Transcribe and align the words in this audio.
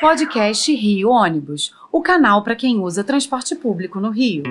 Podcast 0.00 0.74
Rio 0.74 1.08
Ônibus, 1.08 1.72
o 1.90 2.02
canal 2.02 2.42
para 2.42 2.56
quem 2.56 2.80
usa 2.80 3.04
transporte 3.04 3.54
público 3.54 4.00
no 4.00 4.10
Rio. 4.10 4.42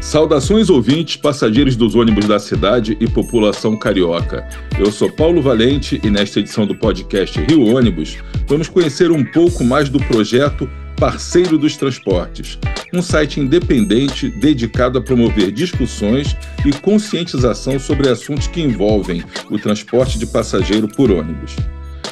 Saudações 0.00 0.68
ouvintes, 0.68 1.16
passageiros 1.16 1.76
dos 1.76 1.94
ônibus 1.94 2.26
da 2.26 2.38
cidade 2.38 2.96
e 3.00 3.08
população 3.08 3.76
carioca. 3.78 4.48
Eu 4.78 4.90
sou 4.90 5.10
Paulo 5.10 5.40
Valente 5.40 6.00
e 6.02 6.10
nesta 6.10 6.40
edição 6.40 6.66
do 6.66 6.76
podcast 6.76 7.40
Rio 7.40 7.74
Ônibus 7.74 8.18
vamos 8.48 8.68
conhecer 8.68 9.10
um 9.12 9.24
pouco 9.24 9.62
mais 9.62 9.88
do 9.88 9.98
projeto 10.00 10.68
Parceiro 10.98 11.58
dos 11.58 11.76
Transportes, 11.76 12.58
um 12.92 13.02
site 13.02 13.40
independente 13.40 14.28
dedicado 14.28 14.98
a 14.98 15.02
promover 15.02 15.50
discussões 15.50 16.36
e 16.64 16.72
conscientização 16.72 17.78
sobre 17.78 18.08
assuntos 18.08 18.46
que 18.46 18.60
envolvem 18.60 19.22
o 19.50 19.58
transporte 19.58 20.18
de 20.18 20.26
passageiro 20.26 20.88
por 20.88 21.10
ônibus. 21.10 21.56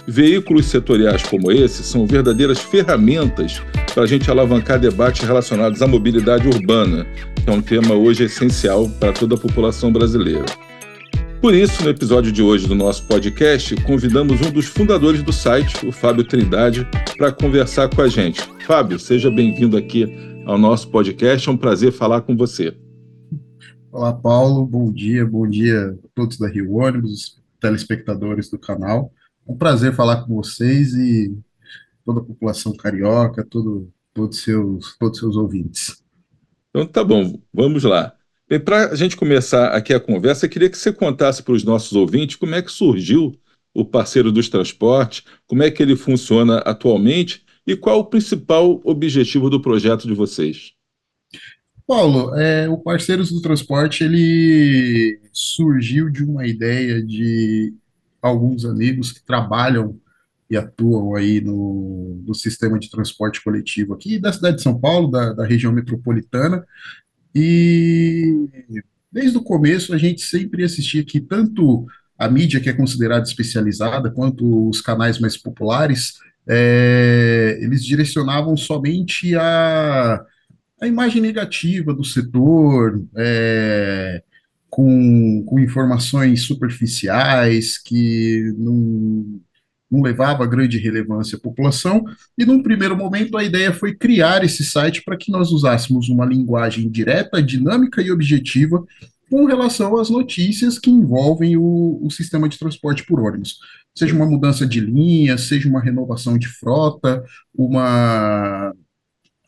Veículos 0.07 0.67
setoriais 0.67 1.23
como 1.23 1.51
esse 1.51 1.83
são 1.83 2.07
verdadeiras 2.07 2.59
ferramentas 2.59 3.63
para 3.95 4.03
a 4.03 4.07
gente 4.07 4.31
alavancar 4.31 4.79
debates 4.79 5.27
relacionados 5.27 5.81
à 5.81 5.87
mobilidade 5.87 6.47
urbana, 6.47 7.07
que 7.43 7.49
é 7.49 7.53
um 7.53 7.63
tema 7.63 7.95
hoje 7.95 8.25
essencial 8.25 8.89
para 9.01 9.13
toda 9.13 9.35
a 9.35 9.39
população 9.39 9.91
brasileira. 9.91 10.45
Por 11.41 11.55
isso, 11.55 11.83
no 11.85 11.91
episódio 11.91 12.33
de 12.33 12.43
hoje 12.43 12.67
do 12.67 12.75
nosso 12.75 13.05
podcast, 13.05 13.75
convidamos 13.83 14.41
um 14.41 14.51
dos 14.51 14.67
fundadores 14.67 15.23
do 15.23 15.33
site, 15.33 15.87
o 15.87 15.93
Fábio 15.93 16.25
Trindade, 16.25 16.87
para 17.19 17.31
conversar 17.33 17.89
com 17.89 18.01
a 18.01 18.09
gente. 18.09 18.41
Fábio, 18.67 18.99
seja 18.99 19.31
bem-vindo 19.31 19.77
aqui 19.77 20.34
ao 20.47 20.59
nosso 20.59 20.89
podcast. 20.91 21.49
É 21.49 21.53
um 21.53 21.57
prazer 21.57 21.93
falar 21.93 22.23
com 22.23 22.37
você. 22.37 22.77
Olá, 23.91 24.13
Paulo. 24.13 24.67
Bom 24.67 24.93
dia, 24.93 25.25
bom 25.25 25.49
dia 25.49 25.91
a 25.91 26.09
todos 26.15 26.37
da 26.37 26.49
Rio 26.49 26.75
Ônibus, 26.75 27.41
telespectadores 27.61 28.51
do 28.51 28.59
canal. 28.59 29.13
É 29.47 29.53
um 29.53 29.57
prazer 29.57 29.95
falar 29.95 30.23
com 30.25 30.35
vocês 30.35 30.95
e 30.95 31.37
toda 32.05 32.21
a 32.21 32.25
população 32.25 32.75
carioca, 32.75 33.45
todo, 33.45 33.91
todos 34.13 34.39
seus 34.43 34.97
todos 34.99 35.19
seus 35.19 35.37
ouvintes. 35.37 36.03
Então 36.71 36.87
tá 36.87 37.05
bom, 37.05 37.41
vamos 37.53 37.85
lá. 37.85 38.15
Para 38.65 38.91
a 38.91 38.95
gente 38.95 39.17
começar 39.17 39.69
aqui 39.69 39.95
a 39.95 40.01
conversa, 40.01 40.47
eu 40.47 40.51
queria 40.51 40.69
que 40.69 40.77
você 40.77 40.93
contasse 40.93 41.43
para 41.43 41.55
os 41.55 41.65
nossos 41.65 41.93
ouvintes 41.93 42.37
como 42.37 42.55
é 42.55 42.61
que 42.61 42.71
surgiu 42.71 43.33
o 43.73 43.85
parceiro 43.85 44.31
dos 44.31 44.49
transportes, 44.49 45.25
como 45.47 45.63
é 45.63 45.71
que 45.71 45.83
ele 45.83 45.97
funciona 45.97 46.59
atualmente 46.59 47.44
e 47.67 47.77
qual 47.77 48.01
o 48.01 48.05
principal 48.05 48.81
objetivo 48.85 49.49
do 49.49 49.61
projeto 49.61 50.07
de 50.07 50.15
vocês. 50.15 50.73
Paulo, 51.87 52.35
é, 52.35 52.69
o 52.69 52.79
Parceiros 52.79 53.31
do 53.31 53.43
Transporte 53.43 54.05
ele 54.05 55.21
surgiu 55.33 56.09
de 56.09 56.25
uma 56.25 56.47
ideia 56.47 57.03
de 57.03 57.75
alguns 58.23 58.65
amigos 58.65 59.13
que 59.13 59.23
trabalham 59.23 59.99
e 60.49 60.57
atuam 60.57 61.15
aí 61.15 61.41
no, 61.41 62.23
no 62.27 62.35
sistema 62.35 62.79
de 62.79 62.91
transporte 62.91 63.43
coletivo 63.43 63.93
aqui 63.93 64.19
da 64.19 64.33
cidade 64.33 64.57
de 64.57 64.63
São 64.63 64.79
Paulo, 64.79 65.11
da, 65.11 65.33
da 65.33 65.45
região 65.45 65.73
metropolitana, 65.73 66.65
e 67.35 68.49
desde 69.11 69.37
o 69.37 69.43
começo 69.43 69.93
a 69.93 69.99
gente 69.99 70.23
sempre 70.23 70.65
assistia 70.65 71.05
que 71.05 71.21
tanto 71.21 71.87
a 72.17 72.29
mídia 72.29 72.61
que 72.61 72.69
é 72.69 72.73
considerada 72.73 73.27
especializada, 73.27 74.11
quanto 74.11 74.69
os 74.69 74.81
canais 74.81 75.19
mais 75.19 75.37
populares, 75.37 76.15
é, 76.49 77.59
eles 77.61 77.85
direcionavam 77.85 78.57
somente 78.57 79.35
a, 79.37 80.25
a 80.81 80.87
imagem 80.87 81.21
negativa 81.21 81.95
do 81.95 82.05
setor, 82.05 83.03
é, 83.17 84.23
com, 84.69 85.45
com 85.47 85.61
informações 85.61 86.43
superficiais 86.43 87.79
que 87.79 88.53
não, 88.59 89.41
não 89.91 90.03
levava 90.03 90.47
grande 90.47 90.79
relevância 90.79 91.37
à 91.37 91.41
população, 91.41 92.05
e 92.37 92.45
num 92.45 92.63
primeiro 92.63 92.97
momento 92.97 93.37
a 93.37 93.45
ideia 93.45 93.73
foi 93.73 93.95
criar 93.95 94.45
esse 94.45 94.65
site 94.65 95.03
para 95.05 95.17
que 95.17 95.31
nós 95.31 95.53
usássemos 95.53 96.09
uma 96.09 96.27
linguagem 96.27 96.91
direta, 96.91 97.43
dinâmica 97.43 98.03
e 98.03 98.11
objetiva 98.11 98.85
com 99.31 99.47
relação 99.47 99.97
às 99.97 100.11
notícias 100.11 100.79
que 100.79 100.91
envolvem 100.91 101.57
o, 101.57 102.01
o 102.03 102.11
sistema 102.11 102.49
de 102.49 102.59
transporte 102.59 103.05
por 103.07 103.21
ônibus. 103.21 103.59
Seja 103.97 104.15
uma 104.15 104.27
mudança 104.27 104.67
de 104.67 104.81
linha, 104.81 105.39
seja 105.39 105.69
uma 105.69 105.81
renovação 105.81 106.37
de 106.37 106.49
frota, 106.49 107.23
uma 107.55 108.75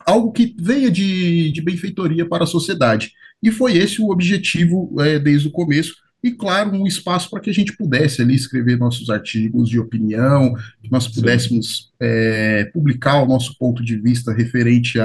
algo 0.07 0.31
que 0.31 0.55
venha 0.57 0.89
de, 0.89 1.51
de 1.51 1.61
benfeitoria 1.61 2.29
para 2.29 2.45
a 2.45 2.47
sociedade. 2.47 3.13
E 3.43 3.51
foi 3.51 3.77
esse 3.77 4.01
o 4.01 4.11
objetivo 4.11 4.95
é, 5.01 5.19
desde 5.19 5.49
o 5.49 5.51
começo. 5.51 5.97
E, 6.23 6.31
claro, 6.31 6.73
um 6.73 6.87
espaço 6.87 7.29
para 7.29 7.41
que 7.41 7.51
a 7.51 7.53
gente 7.53 7.77
pudesse 7.77 8.23
ali 8.23 8.35
escrever 8.35 8.79
nossos 8.79 9.11
artigos 9.11 9.69
de 9.69 9.79
opinião, 9.79 10.55
que 10.83 10.91
nós 10.91 11.07
pudéssemos 11.07 11.93
é, 12.01 12.65
publicar 12.73 13.23
o 13.23 13.27
nosso 13.27 13.57
ponto 13.59 13.85
de 13.85 13.97
vista 13.97 14.33
referente 14.33 14.99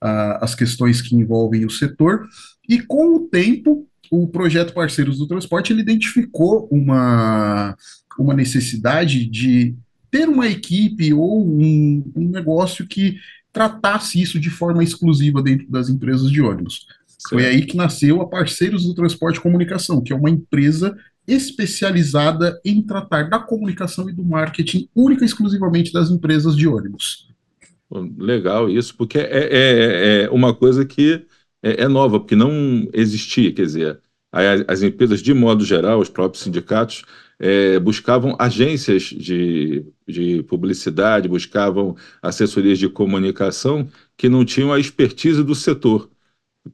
às 0.00 0.54
questões 0.54 1.02
que 1.02 1.14
envolvem 1.14 1.66
o 1.66 1.70
setor. 1.70 2.26
E, 2.68 2.80
com 2.80 3.16
o 3.16 3.28
tempo, 3.28 3.86
o 4.10 4.26
projeto 4.26 4.74
Parceiros 4.74 5.18
do 5.18 5.26
Transporte 5.26 5.72
ele 5.72 5.82
identificou 5.82 6.68
uma, 6.70 7.76
uma 8.18 8.34
necessidade 8.34 9.24
de 9.24 9.74
ter 10.10 10.28
uma 10.28 10.48
equipe 10.48 11.14
ou 11.14 11.46
um, 11.46 12.12
um 12.16 12.28
negócio 12.28 12.86
que 12.86 13.18
tratasse 13.52 14.20
isso 14.20 14.40
de 14.40 14.50
forma 14.50 14.82
exclusiva 14.82 15.42
dentro 15.42 15.70
das 15.70 15.88
empresas 15.88 16.30
de 16.30 16.42
ônibus. 16.42 16.86
Foi 17.28 17.46
aí 17.46 17.64
que 17.64 17.76
nasceu 17.76 18.20
a 18.20 18.28
Parceiros 18.28 18.84
do 18.84 18.94
Transporte 18.94 19.36
e 19.36 19.42
Comunicação, 19.42 20.02
que 20.02 20.12
é 20.12 20.16
uma 20.16 20.30
empresa 20.30 20.96
especializada 21.26 22.58
em 22.64 22.82
tratar 22.82 23.28
da 23.28 23.38
comunicação 23.38 24.08
e 24.08 24.12
do 24.12 24.24
marketing 24.24 24.88
única 24.94 25.22
e 25.22 25.26
exclusivamente 25.26 25.92
das 25.92 26.10
empresas 26.10 26.56
de 26.56 26.66
ônibus. 26.66 27.28
Legal 28.18 28.70
isso, 28.70 28.96
porque 28.96 29.18
é, 29.18 29.28
é, 29.30 30.22
é 30.22 30.30
uma 30.30 30.54
coisa 30.54 30.84
que 30.84 31.24
é, 31.62 31.84
é, 31.84 31.88
nova, 31.88 32.20
porque 32.20 32.36
não 32.36 32.88
existia, 32.92 33.52
quer 33.52 33.62
dizer, 33.62 34.00
as 34.68 34.82
empresas, 34.82 35.20
de 35.20 35.34
modo 35.34 35.64
geral, 35.64 35.98
os 35.98 36.08
próprios 36.08 36.44
sindicatos, 36.44 37.04
é, 37.38 37.78
buscavam 37.80 38.36
agências 38.38 39.04
de, 39.04 39.84
de 40.06 40.42
publicidade, 40.44 41.28
buscavam 41.28 41.96
assessorias 42.22 42.78
de 42.78 42.88
comunicação 42.88 43.88
que 44.16 44.28
não 44.28 44.44
tinham 44.44 44.72
a 44.72 44.78
expertise 44.78 45.42
do 45.42 45.54
setor. 45.54 46.10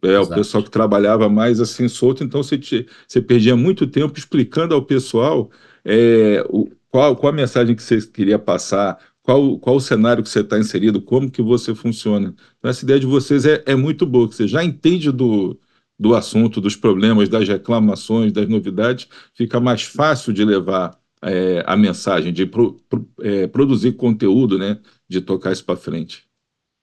É, 0.03 0.19
o 0.19 0.27
pessoal 0.29 0.65
que 0.65 0.71
trabalhava 0.71 1.29
mais 1.29 1.61
assim 1.61 1.89
solto, 1.89 2.25
então 2.25 2.43
você, 2.43 2.59
te, 2.59 2.87
você 3.07 3.23
perdia 3.23 3.55
muito 3.57 3.87
tempo 3.87 4.19
explicando 4.19 4.75
ao 4.75 4.83
pessoal 4.83 5.49
é, 5.85 6.45
o, 6.51 6.69
qual, 6.91 7.15
qual 7.15 7.33
a 7.33 7.37
mensagem 7.37 7.77
que 7.77 7.83
você 7.83 8.01
queria 8.03 8.39
passar, 8.39 8.99
qual, 9.27 9.59
qual 9.59 9.75
o 9.75 9.81
cenário 9.81 10.23
que 10.23 10.29
você 10.29 10.39
está 10.39 10.57
inserido, 10.57 11.03
como 11.03 11.29
que 11.29 11.43
você 11.43 11.75
funciona. 11.75 12.33
Então, 12.59 12.71
essa 12.71 12.85
ideia 12.85 13.01
de 13.01 13.07
vocês 13.07 13.45
é, 13.45 13.61
é 13.67 13.75
muito 13.75 14.07
boa, 14.07 14.29
que 14.29 14.37
você 14.37 14.47
já 14.47 14.63
entende 14.63 15.11
do, 15.11 15.59
do 15.99 16.15
assunto, 16.15 16.61
dos 16.61 16.77
problemas, 16.77 17.29
das 17.29 17.49
reclamações, 17.49 18.33
das 18.33 18.49
novidades, 18.49 19.09
fica 19.35 19.59
mais 19.59 19.83
fácil 19.83 20.33
de 20.33 20.45
levar 20.45 20.97
é, 21.21 21.65
a 21.67 21.77
mensagem, 21.77 22.33
de 22.33 22.47
pro, 22.47 22.75
pro, 22.89 23.09
é, 23.21 23.49
produzir 23.49 23.97
conteúdo, 23.97 24.57
né, 24.57 24.79
de 25.09 25.21
tocar 25.21 25.51
isso 25.51 25.65
para 25.65 25.77
frente. 25.77 26.23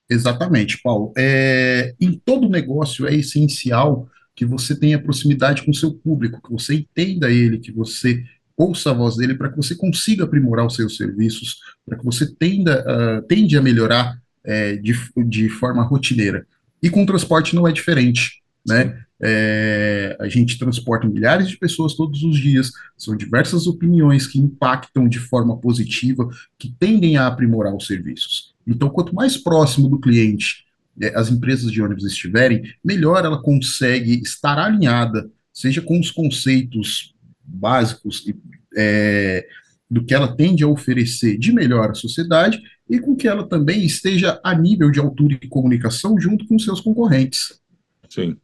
Exatamente, 0.10 0.82
Paulo. 0.84 1.14
É, 1.18 1.96
em 1.98 2.12
todo 2.12 2.50
negócio 2.50 3.08
é 3.08 3.16
essencial 3.16 4.06
que 4.36 4.46
você 4.46 4.78
tenha 4.78 5.02
proximidade 5.02 5.64
com 5.64 5.72
o 5.72 5.76
seu 5.76 5.94
público, 5.94 6.42
que 6.42 6.52
você 6.52 6.76
entenda 6.76 7.32
ele, 7.32 7.60
que 7.60 7.72
você 7.72 8.22
ouça 8.58 8.92
a 8.92 8.94
voz 8.94 9.18
dele, 9.18 9.36
para 9.36 9.50
que 9.50 9.58
você 9.58 9.76
consiga 9.76 10.24
aprimorar 10.24 10.66
os 10.66 10.76
seus 10.76 10.98
serviços, 10.98 11.60
para 11.86 11.98
que 11.98 12.06
você 12.06 12.32
tenda, 12.34 12.84
uh, 12.84 13.22
tende 13.28 13.58
a 13.58 13.62
melhorar 13.62 14.22
é, 14.44 14.76
de, 14.76 14.94
de 15.26 15.50
forma 15.50 15.84
rotineira. 15.84 16.46
E 16.82 16.90
com 16.90 17.04
o 17.04 17.06
transporte 17.06 17.56
não 17.56 17.68
é 17.68 17.72
diferente. 17.72 18.42
Né? 18.66 19.04
É, 19.22 20.18
a 20.20 20.28
gente 20.28 20.60
transporta 20.60 21.08
milhares 21.08 21.50
de 21.50 21.58
pessoas 21.58 21.96
todos 21.96 22.24
os 22.24 22.38
dias, 22.38 22.72
são 22.98 23.16
diversas 23.16 23.68
opiniões 23.68 24.28
que 24.28 24.40
impactam 24.40 25.08
de 25.08 25.20
forma 25.20 25.58
positiva, 25.58 26.30
que 26.58 26.74
tendem 26.78 27.18
a 27.18 27.28
aprimorar 27.28 27.74
os 27.76 27.88
serviços. 27.88 28.54
Então, 28.68 28.90
quanto 28.90 29.16
mais 29.16 29.38
próximo 29.38 29.90
do 29.90 30.00
cliente 30.00 30.66
é, 31.02 31.18
as 31.18 31.30
empresas 31.30 31.72
de 31.72 31.82
ônibus 31.82 32.06
estiverem, 32.06 32.64
melhor 32.84 33.26
ela 33.26 33.42
consegue 33.42 34.22
estar 34.22 34.60
alinhada, 34.60 35.30
seja 35.54 35.82
com 35.82 36.00
os 36.00 36.12
conceitos 36.12 37.13
básicos 37.44 38.26
é, 38.76 39.48
do 39.90 40.04
que 40.04 40.14
ela 40.14 40.36
tende 40.36 40.64
a 40.64 40.68
oferecer 40.68 41.38
de 41.38 41.52
melhor 41.52 41.92
à 41.92 41.94
sociedade 41.94 42.62
e 42.90 43.00
com 43.00 43.16
que 43.16 43.28
ela 43.28 43.48
também 43.48 43.84
esteja 43.84 44.40
a 44.44 44.56
nível 44.56 44.92
de 44.92 45.00
altura 45.00 45.38
e 45.42 45.48
comunicação 45.48 46.20
junto 46.20 46.46
com 46.48 46.58
seus 46.60 46.82
concorrentes. 46.82 47.60
Sim. 48.10 48.38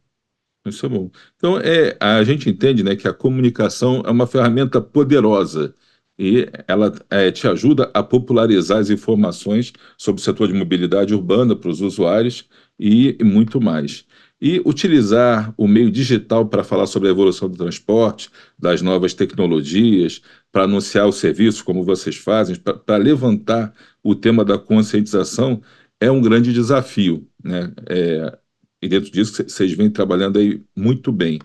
Isso 0.66 0.84
é 0.84 0.88
bom. 0.88 1.10
Então, 1.36 1.58
é, 1.58 1.96
a 1.98 2.22
gente 2.22 2.48
entende 2.48 2.82
né, 2.82 2.94
que 2.94 3.08
a 3.08 3.14
comunicação 3.14 4.02
é 4.04 4.10
uma 4.10 4.26
ferramenta 4.26 4.80
poderosa 4.80 5.74
e 6.18 6.46
ela 6.68 6.92
é, 7.08 7.30
te 7.32 7.48
ajuda 7.48 7.90
a 7.94 8.02
popularizar 8.02 8.78
as 8.78 8.90
informações 8.90 9.72
sobre 9.96 10.20
o 10.20 10.24
setor 10.24 10.48
de 10.48 10.54
mobilidade 10.54 11.14
urbana 11.14 11.56
para 11.56 11.70
os 11.70 11.80
usuários 11.80 12.46
e, 12.78 13.16
e 13.18 13.24
muito 13.24 13.58
mais. 13.58 14.04
E 14.40 14.60
utilizar 14.64 15.52
o 15.56 15.68
meio 15.68 15.90
digital 15.90 16.46
para 16.46 16.64
falar 16.64 16.86
sobre 16.86 17.08
a 17.08 17.10
evolução 17.10 17.48
do 17.48 17.56
transporte, 17.56 18.30
das 18.58 18.80
novas 18.80 19.12
tecnologias, 19.12 20.22
para 20.50 20.64
anunciar 20.64 21.06
os 21.06 21.16
serviços, 21.16 21.60
como 21.60 21.84
vocês 21.84 22.16
fazem, 22.16 22.56
para 22.56 22.96
levantar 22.96 23.74
o 24.02 24.14
tema 24.14 24.44
da 24.44 24.58
conscientização, 24.58 25.60
é 26.00 26.10
um 26.10 26.22
grande 26.22 26.52
desafio. 26.52 27.28
Né? 27.42 27.72
É, 27.86 28.38
e 28.80 28.88
dentro 28.88 29.10
disso, 29.10 29.44
vocês 29.46 29.72
vêm 29.72 29.90
trabalhando 29.90 30.38
aí 30.38 30.62
muito 30.74 31.12
bem. 31.12 31.38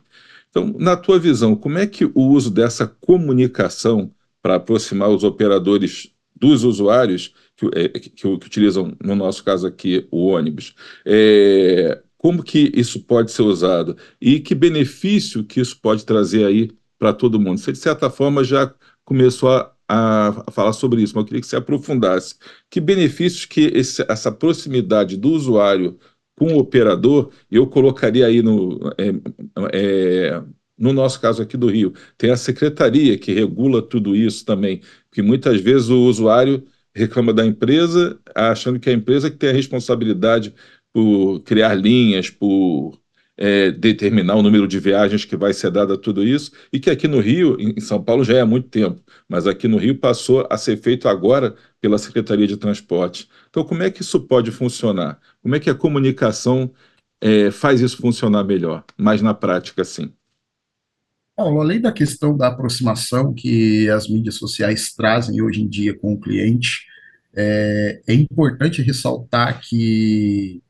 Então, 0.50 0.74
na 0.80 0.96
tua 0.96 1.20
visão, 1.20 1.54
como 1.54 1.78
é 1.78 1.86
que 1.86 2.06
o 2.06 2.22
uso 2.22 2.50
dessa 2.50 2.88
comunicação 2.88 4.10
para 4.42 4.56
aproximar 4.56 5.10
os 5.10 5.24
operadores 5.24 6.12
dos 6.34 6.64
usuários 6.64 7.34
que, 7.58 7.70
é, 7.74 7.90
que, 7.90 8.10
que, 8.10 8.28
utilizam, 8.28 8.96
no 9.04 9.16
nosso 9.16 9.44
caso 9.44 9.68
aqui, 9.68 10.08
o 10.12 10.28
ônibus, 10.28 10.74
é, 11.06 12.02
como 12.26 12.42
que 12.42 12.72
isso 12.74 13.04
pode 13.04 13.32
ser 13.32 13.44
usado 13.44 13.96
e 14.20 14.40
que 14.40 14.56
benefício 14.56 15.44
que 15.44 15.62
isso 15.62 15.80
pode 15.80 16.04
trazer 16.04 16.44
aí 16.44 16.72
para 16.98 17.14
todo 17.14 17.40
mundo? 17.40 17.60
Você, 17.60 17.72
de 17.72 17.78
certa 17.78 18.10
forma, 18.10 18.44
já 18.44 18.74
começou 19.04 19.50
a, 19.50 19.72
a, 19.88 20.52
falar 20.52 20.74
sobre 20.74 21.04
isso, 21.04 21.14
mas 21.16 21.22
eu 21.22 21.26
queria 21.28 21.42
que 21.42 21.46
você 21.46 21.56
aprofundasse. 21.56 22.34
Que 22.68 22.82
benefícios 22.82 23.46
que 23.46 23.68
esse, 23.76 24.04
essa 24.10 24.32
proximidade 24.32 25.18
do 25.18 25.30
usuário 25.34 26.00
com 26.36 26.56
o 26.56 26.58
operador, 26.58 27.30
eu 27.52 27.68
colocaria 27.68 28.26
aí 28.26 28.42
no, 28.42 28.80
é, 28.98 29.14
é, 29.72 30.44
no 30.76 30.94
nosso 30.94 31.22
caso 31.22 31.44
aqui 31.44 31.56
do 31.56 31.68
Rio, 31.70 31.94
tem 32.18 32.32
a 32.32 32.38
secretaria 32.38 33.20
que 33.20 33.34
regula 33.34 33.84
tudo 33.84 34.16
isso 34.16 34.44
também, 34.44 34.82
que 35.12 35.22
muitas 35.22 35.62
vezes 35.62 35.90
o 35.90 36.06
usuário 36.06 36.66
reclama 36.96 37.34
da 37.34 37.46
empresa, 37.46 38.18
achando 38.34 38.80
que 38.80 38.90
é 38.90 38.94
a 38.94 38.96
empresa 38.96 39.30
que 39.30 39.38
tem 39.38 39.50
a 39.50 39.54
responsabilidade 39.54 40.56
por 40.96 41.42
criar 41.42 41.74
linhas, 41.74 42.30
por 42.30 42.98
é, 43.36 43.70
determinar 43.70 44.36
o 44.36 44.42
número 44.42 44.66
de 44.66 44.80
viagens 44.80 45.26
que 45.26 45.36
vai 45.36 45.54
ser 45.54 45.70
dado 45.70 45.92
a 45.92 45.98
tudo 45.98 46.24
isso, 46.24 46.54
e 46.72 46.80
que 46.80 46.90
aqui 46.90 47.06
no 47.06 47.20
Rio, 47.20 47.58
em 47.60 47.82
São 47.82 48.02
Paulo 48.02 48.24
já 48.24 48.38
é 48.38 48.40
há 48.40 48.46
muito 48.46 48.70
tempo, 48.70 49.04
mas 49.28 49.46
aqui 49.46 49.68
no 49.68 49.76
Rio 49.78 50.00
passou 50.00 50.48
a 50.50 50.58
ser 50.58 50.78
feito 50.78 51.10
agora 51.10 51.54
pela 51.82 51.98
Secretaria 51.98 52.48
de 52.48 52.56
Transporte. 52.56 53.30
Então, 53.50 53.66
como 53.66 53.84
é 53.84 53.92
que 53.92 54.04
isso 54.04 54.22
pode 54.22 54.52
funcionar? 54.52 55.20
Como 55.42 55.54
é 55.54 55.60
que 55.60 55.70
a 55.70 55.76
comunicação 55.76 56.72
é, 57.20 57.52
faz 57.52 57.82
isso 57.82 57.98
funcionar 57.98 58.46
melhor, 58.46 58.86
mais 58.98 59.22
na 59.22 59.34
prática, 59.34 59.84
sim? 59.84 60.14
Paulo, 61.36 61.60
além 61.60 61.82
da 61.82 61.92
questão 61.92 62.38
da 62.38 62.48
aproximação 62.48 63.34
que 63.34 63.90
as 63.90 64.08
mídias 64.08 64.36
sociais 64.36 64.94
trazem 64.94 65.42
hoje 65.42 65.62
em 65.62 65.68
dia 65.68 65.94
com 65.94 66.14
o 66.14 66.20
cliente, 66.22 66.86
é, 67.36 68.02
é 68.08 68.14
importante 68.14 68.82
ressaltar 68.82 69.60
que 69.60 70.64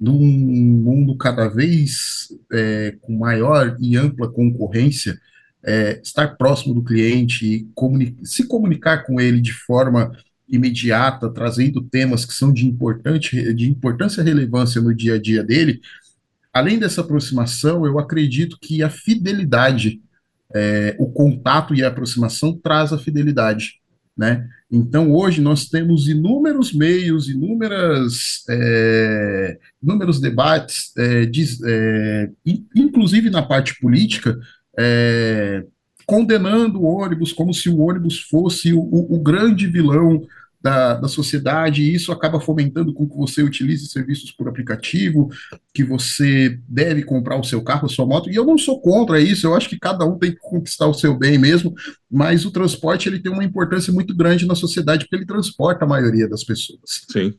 num 0.00 0.18
mundo 0.18 1.16
cada 1.16 1.48
vez 1.48 2.28
é, 2.52 2.96
com 3.00 3.16
maior 3.16 3.76
e 3.80 3.96
ampla 3.96 4.30
concorrência, 4.30 5.18
é, 5.64 6.00
estar 6.02 6.36
próximo 6.36 6.74
do 6.74 6.82
cliente 6.82 7.68
comuni 7.74 8.16
se 8.22 8.46
comunicar 8.46 9.04
com 9.04 9.20
ele 9.20 9.40
de 9.40 9.52
forma 9.52 10.12
imediata, 10.48 11.28
trazendo 11.28 11.82
temas 11.82 12.24
que 12.24 12.32
são 12.32 12.52
de, 12.52 12.66
importante, 12.66 13.52
de 13.52 13.68
importância 13.68 14.22
e 14.22 14.24
relevância 14.24 14.80
no 14.80 14.94
dia 14.94 15.14
a 15.14 15.20
dia 15.20 15.44
dele, 15.44 15.80
além 16.52 16.78
dessa 16.78 17.02
aproximação, 17.02 17.84
eu 17.84 17.98
acredito 17.98 18.56
que 18.60 18.82
a 18.82 18.88
fidelidade, 18.88 20.00
é, 20.54 20.96
o 20.98 21.10
contato 21.10 21.74
e 21.74 21.84
a 21.84 21.88
aproximação 21.88 22.56
traz 22.56 22.92
a 22.92 22.98
fidelidade. 22.98 23.80
Né? 24.16 24.48
Então, 24.70 25.12
hoje 25.12 25.40
nós 25.40 25.66
temos 25.66 26.08
inúmeros 26.08 26.74
meios, 26.74 27.28
inúmeras, 27.28 28.44
é, 28.50 29.58
inúmeros 29.82 30.20
debates, 30.20 30.92
é, 30.96 31.24
de, 31.24 31.44
é, 31.64 32.30
inclusive 32.74 33.30
na 33.30 33.42
parte 33.42 33.78
política, 33.80 34.38
é, 34.78 35.64
condenando 36.04 36.82
o 36.82 36.84
ônibus 36.84 37.32
como 37.32 37.52
se 37.54 37.70
o 37.70 37.80
ônibus 37.80 38.20
fosse 38.20 38.72
o, 38.74 38.80
o 38.80 39.18
grande 39.20 39.66
vilão 39.66 40.26
da, 40.68 40.94
da 40.94 41.08
sociedade, 41.08 41.82
e 41.82 41.94
isso 41.94 42.12
acaba 42.12 42.38
fomentando 42.38 42.92
com 42.92 43.08
que 43.08 43.16
você 43.16 43.42
utilize 43.42 43.86
serviços 43.88 44.30
por 44.30 44.48
aplicativo, 44.48 45.30
que 45.72 45.82
você 45.82 46.60
deve 46.68 47.02
comprar 47.02 47.40
o 47.40 47.42
seu 47.44 47.62
carro, 47.62 47.86
a 47.86 47.88
sua 47.88 48.04
moto, 48.04 48.30
e 48.30 48.34
eu 48.34 48.44
não 48.44 48.58
sou 48.58 48.78
contra 48.78 49.18
isso, 49.18 49.46
eu 49.46 49.54
acho 49.54 49.66
que 49.66 49.78
cada 49.78 50.04
um 50.04 50.18
tem 50.18 50.32
que 50.32 50.38
conquistar 50.38 50.86
o 50.86 50.92
seu 50.92 51.16
bem 51.18 51.38
mesmo, 51.38 51.74
mas 52.10 52.44
o 52.44 52.50
transporte 52.50 53.08
ele 53.08 53.18
tem 53.18 53.32
uma 53.32 53.44
importância 53.44 53.90
muito 53.90 54.14
grande 54.14 54.46
na 54.46 54.54
sociedade, 54.54 55.04
porque 55.04 55.16
ele 55.16 55.24
transporta 55.24 55.86
a 55.86 55.88
maioria 55.88 56.28
das 56.28 56.44
pessoas. 56.44 57.06
Sim. 57.10 57.32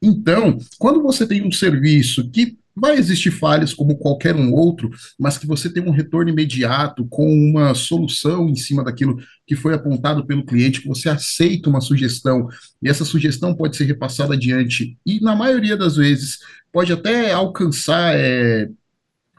Então, 0.00 0.58
quando 0.78 1.02
você 1.02 1.26
tem 1.26 1.46
um 1.46 1.52
serviço 1.52 2.30
que 2.30 2.56
Vai 2.74 2.96
existir 2.96 3.30
falhas 3.30 3.74
como 3.74 3.98
qualquer 3.98 4.34
um 4.34 4.52
outro, 4.52 4.90
mas 5.18 5.36
que 5.36 5.46
você 5.46 5.68
tem 5.70 5.82
um 5.82 5.90
retorno 5.90 6.30
imediato 6.30 7.06
com 7.06 7.26
uma 7.26 7.74
solução 7.74 8.48
em 8.48 8.56
cima 8.56 8.82
daquilo 8.82 9.18
que 9.46 9.54
foi 9.54 9.74
apontado 9.74 10.26
pelo 10.26 10.44
cliente, 10.44 10.80
que 10.80 10.88
você 10.88 11.08
aceita 11.08 11.68
uma 11.68 11.80
sugestão 11.80 12.48
e 12.82 12.88
essa 12.88 13.04
sugestão 13.04 13.54
pode 13.54 13.76
ser 13.76 13.84
repassada 13.84 14.34
adiante 14.34 14.96
e, 15.04 15.20
na 15.20 15.36
maioria 15.36 15.76
das 15.76 15.96
vezes, 15.96 16.38
pode 16.72 16.92
até 16.92 17.32
alcançar 17.32 18.14
é, 18.16 18.68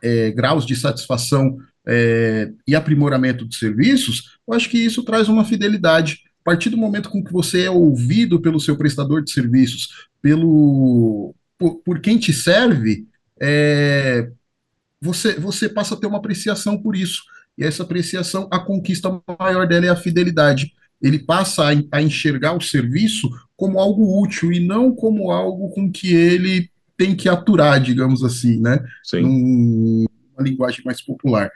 é, 0.04 0.32
graus 0.32 0.66
de 0.66 0.76
satisfação 0.76 1.58
é, 1.88 2.52
e 2.68 2.76
aprimoramento 2.76 3.48
de 3.48 3.56
serviços, 3.56 4.38
eu 4.48 4.54
acho 4.54 4.70
que 4.70 4.78
isso 4.78 5.04
traz 5.04 5.28
uma 5.28 5.46
fidelidade. 5.46 6.20
A 6.42 6.52
partir 6.52 6.70
do 6.70 6.78
momento 6.78 7.10
com 7.10 7.24
que 7.24 7.32
você 7.32 7.64
é 7.64 7.72
ouvido 7.72 8.40
pelo 8.42 8.60
seu 8.60 8.78
prestador 8.78 9.24
de 9.24 9.32
serviços, 9.32 10.08
pelo 10.22 11.34
por, 11.58 11.76
por 11.76 12.00
quem 12.00 12.18
te 12.18 12.34
serve, 12.34 13.08
é, 13.46 14.32
você, 15.02 15.34
você 15.38 15.68
passa 15.68 15.96
a 15.96 15.98
ter 15.98 16.08
uma 16.08 16.18
apreciação 16.18 16.82
por 16.82 16.96
isso. 16.96 17.24
E 17.58 17.64
essa 17.64 17.84
apreciação, 17.84 18.48
a 18.50 18.58
conquista 18.58 19.22
maior 19.38 19.68
dela 19.68 19.86
é 19.86 19.90
a 19.90 19.98
fidelidade. 19.98 20.72
Ele 21.02 21.20
passa 21.20 21.66
a, 21.70 21.74
a 21.92 22.02
enxergar 22.02 22.54
o 22.54 22.62
serviço 22.62 23.30
como 23.58 23.80
algo 23.80 24.24
útil 24.24 24.54
e 24.54 24.66
não 24.66 24.96
como 24.96 25.30
algo 25.30 25.70
com 25.72 25.92
que 25.92 26.14
ele 26.14 26.72
tem 26.98 27.14
que 27.14 27.28
aturar, 27.28 27.82
digamos 27.82 28.24
assim, 28.24 28.62
né? 28.62 28.80
Sim. 29.04 29.22
Num, 29.22 30.06
uma 30.34 30.48
linguagem 30.48 30.82
mais 30.86 31.02
popular. 31.02 31.52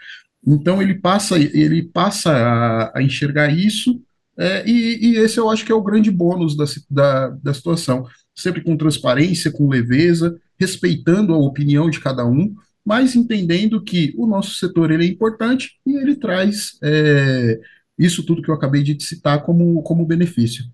Então 0.45 0.81
ele 0.81 0.95
passa, 0.95 1.37
ele 1.37 1.83
passa 1.83 2.31
a, 2.31 2.99
a 2.99 3.01
enxergar 3.01 3.49
isso, 3.49 4.01
é, 4.37 4.63
e, 4.69 5.13
e, 5.13 5.15
esse 5.15 5.39
eu 5.39 5.49
acho 5.49 5.65
que 5.65 5.71
é 5.71 5.75
o 5.75 5.81
grande 5.81 6.11
bônus 6.11 6.55
da, 6.55 6.65
da, 6.89 7.29
da 7.29 7.53
situação. 7.53 8.05
Sempre 8.35 8.61
com 8.61 8.77
transparência, 8.77 9.51
com 9.51 9.67
leveza, 9.67 10.39
respeitando 10.59 11.33
a 11.33 11.37
opinião 11.37 11.89
de 11.89 11.99
cada 11.99 12.25
um, 12.25 12.55
mas 12.85 13.15
entendendo 13.15 13.81
que 13.81 14.13
o 14.17 14.25
nosso 14.25 14.55
setor 14.55 14.91
ele 14.91 15.05
é 15.05 15.09
importante 15.09 15.79
e 15.85 15.95
ele 15.97 16.15
traz 16.15 16.77
é, 16.81 17.59
isso 17.97 18.23
tudo 18.23 18.41
que 18.41 18.49
eu 18.49 18.55
acabei 18.55 18.81
de 18.81 19.01
citar 19.03 19.43
como, 19.43 19.81
como 19.83 20.05
benefício. 20.05 20.65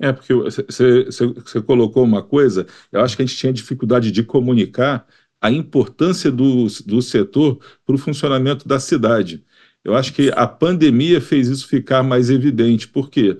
É, 0.00 0.12
porque 0.12 0.32
você 0.34 1.60
colocou 1.64 2.02
uma 2.02 2.22
coisa, 2.22 2.66
eu 2.90 3.00
acho 3.00 3.14
que 3.14 3.22
a 3.22 3.26
gente 3.26 3.38
tinha 3.38 3.52
dificuldade 3.52 4.10
de 4.10 4.22
comunicar 4.22 5.06
a 5.40 5.50
importância 5.50 6.30
do, 6.30 6.66
do 6.86 7.02
setor 7.02 7.60
para 7.84 7.94
o 7.94 7.98
funcionamento 7.98 8.66
da 8.66 8.80
cidade. 8.80 9.44
Eu 9.84 9.94
acho 9.94 10.12
que 10.12 10.30
a 10.34 10.46
pandemia 10.46 11.20
fez 11.20 11.48
isso 11.48 11.66
ficar 11.66 12.02
mais 12.02 12.30
evidente, 12.30 12.88
porque 12.88 13.38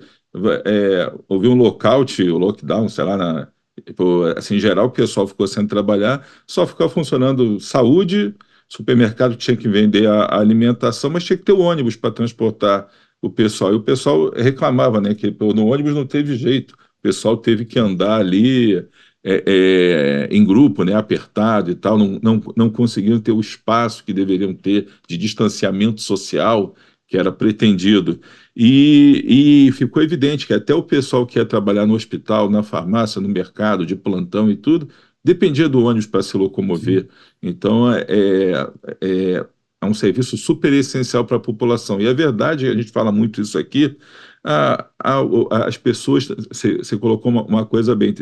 é, 0.65 1.13
houve 1.27 1.47
um 1.47 1.55
lockout, 1.55 2.21
o 2.21 2.37
lockdown, 2.37 2.89
sei 2.89 3.03
lá, 3.03 3.17
na, 3.17 3.47
Tipo, 3.85 4.23
assim, 4.37 4.55
em 4.55 4.59
geral, 4.59 4.87
o 4.87 4.91
pessoal 4.91 5.27
ficou 5.27 5.47
sem 5.47 5.67
trabalhar, 5.67 6.25
só 6.47 6.65
ficou 6.65 6.87
funcionando 6.89 7.59
saúde, 7.59 8.33
supermercado 8.67 9.35
tinha 9.35 9.57
que 9.57 9.67
vender 9.67 10.07
a, 10.07 10.23
a 10.23 10.39
alimentação, 10.39 11.09
mas 11.09 11.23
tinha 11.23 11.37
que 11.37 11.43
ter 11.43 11.51
o 11.51 11.59
ônibus 11.59 11.95
para 11.95 12.11
transportar 12.13 12.89
o 13.21 13.29
pessoal. 13.29 13.73
E 13.73 13.75
o 13.75 13.83
pessoal 13.83 14.31
reclamava, 14.35 15.01
né, 15.01 15.13
que 15.13 15.29
no 15.39 15.67
ônibus 15.67 15.93
não 15.93 16.05
teve 16.05 16.35
jeito, 16.35 16.73
o 16.73 17.01
pessoal 17.01 17.37
teve 17.37 17.65
que 17.65 17.79
andar 17.79 18.19
ali 18.19 18.77
é, 19.23 19.43
é, 19.45 20.27
em 20.31 20.43
grupo, 20.43 20.83
né, 20.83 20.93
apertado 20.95 21.71
e 21.71 21.75
tal, 21.75 21.97
não, 21.97 22.19
não, 22.21 22.41
não 22.55 22.69
conseguiam 22.69 23.19
ter 23.19 23.31
o 23.31 23.39
espaço 23.39 24.03
que 24.03 24.13
deveriam 24.13 24.53
ter 24.53 24.89
de 25.07 25.17
distanciamento 25.17 26.01
social 26.01 26.75
que 27.07 27.17
era 27.17 27.31
pretendido. 27.31 28.19
E, 28.55 29.67
e, 29.67 29.71
ficou 29.71 30.01
evidente 30.03 30.45
que 30.45 30.53
até 30.53 30.73
o 30.75 30.83
pessoal 30.83 31.25
que 31.25 31.39
ia 31.39 31.45
trabalhar 31.45 31.87
no 31.87 31.95
hospital, 31.95 32.49
na 32.49 32.61
farmácia, 32.61 33.19
no 33.19 33.27
mercado, 33.27 33.85
de 33.85 33.95
plantão 33.95 34.49
e 34.51 34.55
tudo, 34.55 34.89
dependia 35.23 35.67
do 35.67 35.83
ônibus 35.83 36.05
para 36.05 36.21
se 36.21 36.37
locomover. 36.37 37.03
Sim. 37.03 37.09
Então, 37.41 37.91
é, 37.91 38.05
é, 39.01 39.45
é, 39.81 39.85
um 39.85 39.93
serviço 39.93 40.37
super 40.37 40.71
essencial 40.73 41.25
para 41.25 41.37
a 41.37 41.39
população. 41.39 41.99
E 41.99 42.05
é 42.05 42.13
verdade, 42.13 42.67
a 42.67 42.75
gente 42.75 42.91
fala 42.91 43.11
muito 43.11 43.41
isso 43.41 43.57
aqui, 43.57 43.97
a, 44.43 44.89
a, 44.99 45.67
as 45.67 45.77
pessoas, 45.77 46.27
você 46.27 46.97
colocou 46.97 47.31
uma, 47.31 47.43
uma 47.43 47.65
coisa 47.65 47.95
bem, 47.95 48.13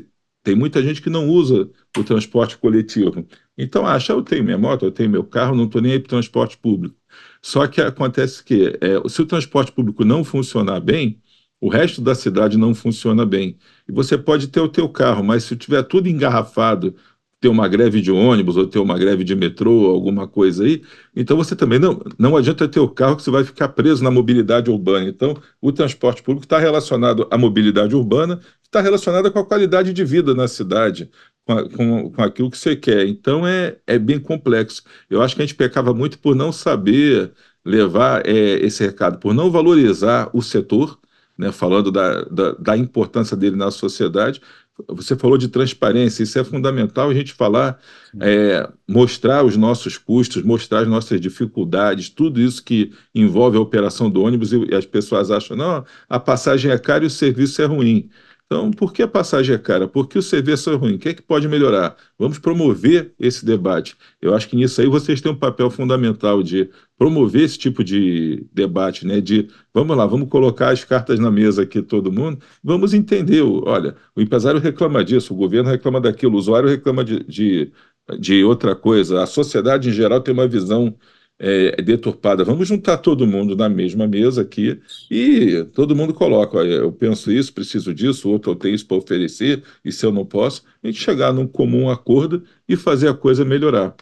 tem 0.43 0.55
muita 0.55 0.81
gente 0.81 1.01
que 1.01 1.09
não 1.09 1.27
usa 1.29 1.69
o 1.97 2.03
transporte 2.03 2.57
coletivo. 2.57 3.27
Então, 3.57 3.85
acha, 3.85 4.13
eu 4.13 4.23
tenho 4.23 4.43
minha 4.43 4.57
moto, 4.57 4.85
eu 4.85 4.91
tenho 4.91 5.09
meu 5.09 5.23
carro, 5.23 5.55
não 5.55 5.65
estou 5.65 5.81
nem 5.81 5.93
aí 5.93 6.00
para 6.00 6.07
o 6.07 6.09
transporte 6.09 6.57
público. 6.57 6.95
Só 7.41 7.67
que 7.67 7.81
acontece 7.81 8.43
que, 8.43 8.77
é, 8.81 9.10
se 9.10 9.21
o 9.21 9.25
transporte 9.25 9.71
público 9.71 10.05
não 10.05 10.24
funcionar 10.24 10.79
bem, 10.79 11.19
o 11.60 11.69
resto 11.69 12.01
da 12.01 12.15
cidade 12.15 12.57
não 12.57 12.74
funciona 12.74 13.25
bem. 13.25 13.57
E 13.88 13.91
você 13.91 14.17
pode 14.17 14.48
ter 14.48 14.60
o 14.60 14.69
teu 14.69 14.89
carro, 14.89 15.24
mas 15.24 15.43
se 15.43 15.55
tiver 15.55 15.83
tudo 15.83 16.10
engarrafado, 16.10 16.95
ter 17.41 17.48
uma 17.50 17.67
greve 17.67 18.01
de 18.01 18.12
ônibus 18.12 18.55
ou 18.55 18.67
ter 18.67 18.77
uma 18.79 18.98
greve 18.98 19.24
de 19.24 19.36
metrô, 19.36 19.88
alguma 19.88 20.27
coisa 20.27 20.63
aí. 20.63 20.83
Então 21.15 21.36
você 21.36 21.55
também 21.55 21.79
não, 21.79 22.00
não 22.17 22.38
adianta 22.38 22.67
ter 22.67 22.79
o 22.79 22.88
carro 22.88 23.15
que 23.15 23.24
você 23.24 23.31
vai 23.31 23.43
ficar 23.43 23.69
preso 23.69 24.03
na 24.03 24.12
mobilidade 24.12 24.69
urbana. 24.69 25.10
Então 25.10 25.36
o 25.60 25.71
transporte 25.71 26.21
público 26.21 26.45
está 26.45 26.60
relacionado 26.60 27.27
à 27.31 27.38
mobilidade 27.39 27.95
urbana, 27.95 28.39
está 28.63 28.79
relacionado 28.79 29.31
com 29.31 29.39
a 29.39 29.45
qualidade 29.45 29.91
de 29.91 30.05
vida 30.05 30.36
na 30.36 30.48
cidade, 30.48 31.10
com, 31.45 32.12
com, 32.12 32.21
aquilo 32.21 32.50
que 32.51 32.57
você 32.57 32.75
quer. 32.75 33.07
Então 33.07 33.45
é, 33.48 33.77
é 33.88 33.98
bem 34.00 34.19
complexo. 34.19 34.83
Eu 35.10 35.21
acho 35.21 35.36
que 35.36 35.41
a 35.41 35.45
gente 35.45 35.55
pecava 35.55 35.93
muito 35.93 36.19
por 36.19 36.36
não 36.36 36.51
saber 36.51 37.31
levar 37.65 38.25
é, 38.25 38.33
esse 38.65 38.83
recado, 38.83 39.19
por 39.19 39.33
não 39.33 39.51
valorizar 39.51 40.29
o 40.33 40.41
setor, 40.41 41.00
né, 41.38 41.51
falando 41.51 41.91
da, 41.91 42.24
da, 42.24 42.51
da 42.53 42.77
importância 42.77 43.36
dele 43.38 43.55
na 43.55 43.71
sociedade, 43.71 44.41
você 44.88 45.15
falou 45.15 45.38
de 45.38 45.48
transparência, 45.48 46.24
isso 46.24 46.39
é 46.39 46.43
fundamental 46.43 47.10
a 47.10 47.13
gente 47.13 47.33
falar, 47.33 47.79
é, 48.19 48.67
mostrar 48.88 49.43
os 49.43 49.55
nossos 49.57 49.98
custos, 49.98 50.43
mostrar 50.43 50.79
as 50.81 50.88
nossas 50.88 51.19
dificuldades, 51.19 52.10
tudo 52.10 52.39
isso 52.39 52.63
que 52.63 52.91
envolve 53.13 53.57
a 53.57 53.62
operação 53.62 54.10
do 54.10 54.21
ônibus 54.21 54.51
e, 54.53 54.57
e 54.71 54.75
as 54.75 54.86
pessoas 54.86 55.29
acham, 55.31 55.55
não, 55.55 55.86
a 56.10 56.19
passagem 56.19 56.71
é 56.71 56.77
cara 56.77 57.03
e 57.03 57.07
o 57.07 57.10
serviço 57.10 57.62
é 57.62 57.65
ruim. 57.65 58.10
Então, 58.51 58.70
por 58.70 58.91
que 58.91 59.01
a 59.01 59.08
passagem 59.08 59.55
é 59.55 59.58
cara? 59.58 59.88
Por 59.88 60.10
que 60.10 60.17
o 60.17 60.22
serviço 60.22 60.70
é 60.70 60.75
ruim? 60.75 60.96
O 60.96 61.00
que 61.00 61.08
é 61.08 61.13
que 61.13 61.22
pode 61.22 61.48
melhorar? 61.48 61.96
Vamos 62.20 62.38
promover 62.38 63.13
esse 63.17 63.46
debate. 63.46 63.96
Eu 64.22 64.36
acho 64.36 64.50
que 64.50 64.58
nisso 64.58 64.81
aí 64.81 64.88
vocês 64.88 65.22
têm 65.22 65.31
um 65.31 65.36
papel 65.38 65.72
fundamental 65.72 66.43
de 66.43 66.70
promover 66.98 67.43
esse 67.43 67.58
tipo 67.58 67.81
de 67.81 68.46
debate, 68.51 69.08
né? 69.08 69.22
De 69.22 69.48
vamos 69.74 69.96
lá, 69.96 70.05
vamos 70.05 70.27
colocar 70.27 70.72
as 70.72 70.84
cartas 70.84 71.17
na 71.17 71.31
mesa 71.31 71.62
aqui, 71.63 71.81
todo 71.81 72.12
mundo, 72.12 72.39
vamos 72.62 72.93
entender. 72.93 73.41
Olha, 73.41 73.96
o 74.13 74.22
empresário 74.22 74.60
reclama 74.60 75.01
disso, 75.01 75.34
o 75.34 75.38
governo 75.38 75.70
reclama 75.70 76.01
daquilo, 76.01 76.36
o 76.36 76.38
usuário 76.38 76.67
reclama 76.67 77.05
de, 77.05 77.24
de, 77.24 77.72
de 78.20 78.43
outra 78.43 78.75
coisa, 78.75 79.24
a 79.24 79.27
sociedade 79.27 79.88
em 79.88 79.93
geral 79.93 80.20
tem 80.20 80.34
uma 80.34 80.46
visão 80.48 80.93
é, 81.41 81.81
deturpada. 81.81 82.43
Vamos 82.43 82.67
juntar 82.67 82.98
todo 82.98 83.25
mundo 83.25 83.55
na 83.55 83.67
mesma 83.67 84.07
mesa 84.07 84.43
aqui 84.43 84.79
e 85.10 85.65
todo 85.74 85.95
mundo 85.95 86.13
coloca, 86.13 86.55
olha, 86.57 86.74
eu 86.75 86.91
penso 86.91 87.31
isso, 87.31 87.51
preciso 87.51 87.95
disso, 87.95 88.29
outro 88.29 88.51
eu 88.51 88.55
tenho 88.55 88.75
isso 88.75 88.86
para 88.86 88.98
oferecer, 88.98 89.63
e 89.83 89.91
se 89.91 90.05
eu 90.05 90.12
não 90.12 90.24
posso, 90.24 90.63
a 90.83 90.88
gente 90.88 91.01
chegar 91.01 91.33
num 91.33 91.48
comum 91.48 91.89
acordo 91.89 92.43
e 92.69 92.77
fazer 92.77 93.07
a 93.07 93.13
coisa 93.13 93.43
melhorar. 93.43 93.95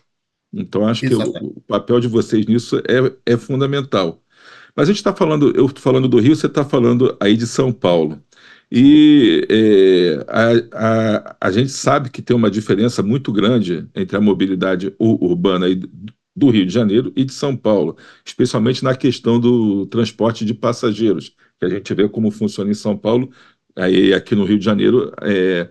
Então, 0.52 0.86
acho 0.86 1.06
Exatamente. 1.06 1.40
que 1.40 1.46
o, 1.46 1.48
o, 1.56 1.62
papel 1.62 2.00
de 2.02 2.08
vocês 2.10 2.46
nisso 2.46 2.78
é, 2.80 3.34
é 3.34 3.38
fundamental. 3.38 4.22
Mas 4.76 4.90
a 4.90 4.92
gente 4.92 4.98
está 4.98 5.16
falando, 5.16 5.56
eu 5.56 5.66
estou 5.68 5.82
falando 5.82 6.10
do 6.10 6.20
Rio, 6.20 6.36
você 6.36 6.48
está 6.48 6.66
falando 6.66 7.16
aí 7.22 7.38
de 7.38 7.48
São 7.48 7.72
Paulo. 7.72 8.22
E 8.72 9.48
é, 9.50 10.26
a, 10.28 11.38
a, 11.38 11.48
a 11.48 11.52
gente 11.52 11.70
sabe 11.72 12.10
que 12.10 12.22
tem 12.22 12.36
uma 12.36 12.52
diferença 12.52 13.02
muito 13.02 13.32
grande 13.32 13.88
entre 13.96 14.18
a 14.18 14.22
mobilidade 14.22 14.94
urbana 15.00 15.68
do 16.40 16.50
Rio 16.50 16.66
de 16.66 16.74
Janeiro 16.74 17.12
e 17.16 17.26
de 17.26 17.34
São 17.34 17.56
Paulo, 17.56 17.98
especialmente 18.26 18.84
na 18.84 18.96
questão 18.96 19.40
do 19.40 19.86
transporte 19.88 20.46
de 20.46 20.54
passageiros, 20.54 21.36
que 21.60 21.66
a 21.66 21.70
gente 21.70 21.94
vê 21.94 22.08
como 22.10 22.32
funciona 22.32 22.72
em 22.72 22.74
São 22.74 22.98
Paulo, 22.98 23.30
aí 23.76 24.14
aqui 24.14 24.36
no 24.36 24.46
Rio 24.46 24.58
de 24.60 24.66
Janeiro. 24.66 25.12
É, 25.22 25.70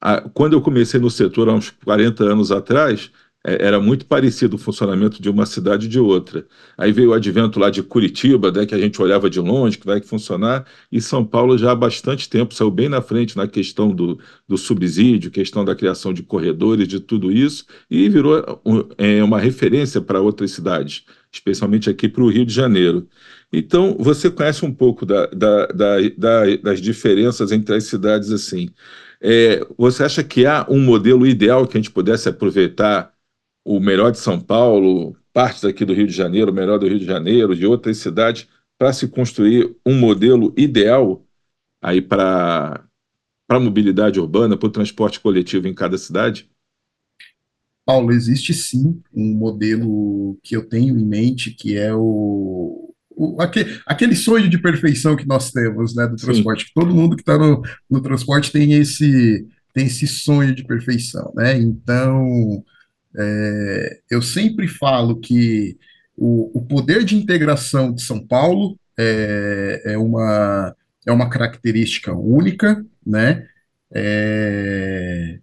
a, 0.00 0.22
quando 0.30 0.54
eu 0.54 0.62
comecei 0.62 1.00
no 1.00 1.10
setor 1.10 1.48
há 1.48 1.54
uns 1.54 1.70
40 1.70 2.24
anos 2.24 2.52
atrás, 2.52 3.10
era 3.44 3.80
muito 3.80 4.04
parecido 4.04 4.56
o 4.56 4.58
funcionamento 4.58 5.22
de 5.22 5.30
uma 5.30 5.46
cidade 5.46 5.86
e 5.86 5.88
de 5.88 5.98
outra. 5.98 6.46
Aí 6.76 6.92
veio 6.92 7.10
o 7.10 7.12
advento 7.14 7.58
lá 7.58 7.70
de 7.70 7.82
Curitiba, 7.82 8.50
né, 8.50 8.66
que 8.66 8.74
a 8.74 8.78
gente 8.78 9.00
olhava 9.00 9.30
de 9.30 9.40
longe, 9.40 9.78
que 9.78 9.86
vai 9.86 10.00
funcionar, 10.02 10.66
e 10.90 11.00
São 11.00 11.24
Paulo 11.24 11.56
já 11.56 11.72
há 11.72 11.74
bastante 11.74 12.28
tempo 12.28 12.54
saiu 12.54 12.70
bem 12.70 12.88
na 12.88 13.00
frente 13.00 13.36
na 13.36 13.46
questão 13.46 13.90
do, 13.94 14.18
do 14.46 14.58
subsídio, 14.58 15.30
questão 15.30 15.64
da 15.64 15.74
criação 15.74 16.12
de 16.12 16.22
corredores, 16.22 16.88
de 16.88 17.00
tudo 17.00 17.30
isso, 17.30 17.64
e 17.90 18.08
virou 18.08 18.60
é, 18.98 19.22
uma 19.22 19.38
referência 19.38 20.00
para 20.00 20.20
outras 20.20 20.50
cidades, 20.50 21.04
especialmente 21.32 21.88
aqui 21.88 22.08
para 22.08 22.22
o 22.22 22.30
Rio 22.30 22.44
de 22.44 22.52
Janeiro. 22.52 23.08
Então, 23.52 23.96
você 23.98 24.30
conhece 24.30 24.64
um 24.64 24.74
pouco 24.74 25.06
da, 25.06 25.26
da, 25.26 25.66
da, 25.66 26.56
das 26.62 26.80
diferenças 26.80 27.50
entre 27.52 27.74
as 27.76 27.84
cidades 27.84 28.30
assim. 28.30 28.68
É, 29.20 29.66
você 29.76 30.04
acha 30.04 30.22
que 30.22 30.46
há 30.46 30.66
um 30.68 30.80
modelo 30.80 31.26
ideal 31.26 31.66
que 31.66 31.76
a 31.76 31.80
gente 31.80 31.90
pudesse 31.90 32.28
aproveitar 32.28 33.12
o 33.68 33.78
melhor 33.78 34.10
de 34.10 34.18
São 34.18 34.40
Paulo, 34.40 35.14
partes 35.30 35.62
aqui 35.62 35.84
do 35.84 35.92
Rio 35.92 36.06
de 36.06 36.14
Janeiro, 36.14 36.50
o 36.50 36.54
melhor 36.54 36.78
do 36.78 36.88
Rio 36.88 36.98
de 36.98 37.04
Janeiro, 37.04 37.54
de 37.54 37.66
outras 37.66 37.98
cidades, 37.98 38.48
para 38.78 38.94
se 38.94 39.06
construir 39.06 39.76
um 39.84 39.94
modelo 39.94 40.54
ideal 40.56 41.22
aí 41.82 42.00
para 42.00 42.82
a 43.46 43.60
mobilidade 43.60 44.18
urbana, 44.18 44.56
para 44.56 44.68
o 44.68 44.72
transporte 44.72 45.20
coletivo 45.20 45.68
em 45.68 45.74
cada 45.74 45.98
cidade? 45.98 46.50
Paulo, 47.84 48.10
existe 48.10 48.54
sim 48.54 49.02
um 49.14 49.34
modelo 49.34 50.38
que 50.42 50.56
eu 50.56 50.66
tenho 50.66 50.98
em 50.98 51.04
mente, 51.04 51.50
que 51.50 51.76
é 51.76 51.92
o, 51.94 52.94
o 53.14 53.36
aquele, 53.42 53.78
aquele, 53.84 54.16
sonho 54.16 54.48
de 54.48 54.56
perfeição 54.56 55.14
que 55.14 55.28
nós 55.28 55.52
temos, 55.52 55.94
né, 55.94 56.06
do 56.06 56.16
transporte. 56.16 56.72
Todo 56.74 56.94
mundo 56.94 57.16
que 57.16 57.22
está 57.22 57.36
no, 57.36 57.62
no 57.90 58.00
transporte 58.00 58.50
tem 58.50 58.72
esse, 58.72 59.46
tem 59.74 59.84
esse 59.84 60.06
sonho 60.06 60.54
de 60.54 60.64
perfeição, 60.64 61.34
né? 61.36 61.58
Então, 61.58 62.64
é, 63.18 64.00
eu 64.10 64.22
sempre 64.22 64.68
falo 64.68 65.18
que 65.18 65.76
o, 66.16 66.58
o, 66.58 66.62
poder 66.62 67.04
de 67.04 67.16
integração 67.16 67.92
de 67.92 68.02
São 68.02 68.24
Paulo 68.24 68.78
é, 68.98 69.82
é, 69.86 69.98
uma, 69.98 70.74
é 71.06 71.12
uma 71.12 71.28
característica 71.28 72.12
única, 72.12 72.84
né? 73.04 73.46
É, 73.92 75.38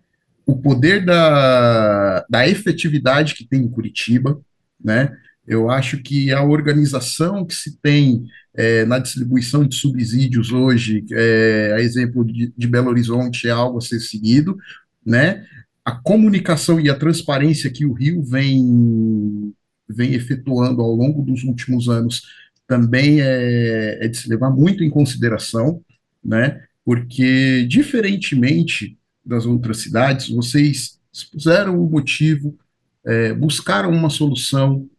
o 0.46 0.56
poder 0.56 1.04
da, 1.04 2.26
da 2.30 2.48
efetividade 2.48 3.34
que 3.34 3.46
tem 3.46 3.62
em 3.62 3.70
Curitiba, 3.70 4.40
né? 4.82 5.16
Eu 5.48 5.70
acho 5.70 6.02
que 6.02 6.32
a 6.32 6.44
organização 6.44 7.46
que 7.46 7.54
se 7.54 7.78
tem 7.78 8.26
é, 8.54 8.86
na 8.86 9.00
distribuição 9.00 9.66
de 9.66 9.76
subsídios 9.76 10.52
hoje, 10.52 11.06
é, 11.12 11.74
a 11.76 11.82
exemplo 11.82 12.24
de, 12.26 12.54
de 12.56 12.68
Belo 12.68 12.90
Horizonte, 12.90 13.48
é 13.48 13.52
algo 13.52 13.78
a 13.78 13.82
ser 13.82 14.00
seguido, 14.00 14.58
né? 15.06 15.46
A 15.86 15.92
comunicação 15.92 16.80
e 16.80 16.90
a 16.90 16.98
transparência 16.98 17.70
que 17.70 17.86
o 17.86 17.94
Rio 17.94 18.24
vem, 18.24 19.54
vem 19.88 20.16
efetuando 20.16 20.82
ao 20.82 20.96
longo 20.96 21.22
dos 21.22 21.44
últimos 21.44 21.88
anos 21.88 22.24
também 22.68 23.22
é, 23.22 24.00
é 24.04 24.08
de 24.08 24.18
se 24.18 24.28
levar 24.28 24.50
muito 24.50 24.84
em 24.84 24.90
consideração, 24.90 25.80
né? 26.24 26.66
Porque, 26.84 27.66
diferentemente 27.68 28.98
das 29.24 29.46
outras 29.46 29.78
cidades, 29.78 30.30
vocês 30.30 31.00
expuseram 31.14 31.80
o 31.80 31.90
motivo, 31.90 32.58
é, 33.06 33.34
buscaram 33.34 33.92
uma 33.92 34.10
solução 34.10 34.90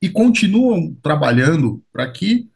e 0.00 0.10
continuam 0.10 0.94
trabalhando 1.02 1.82
para 1.90 2.10
que 2.10 2.46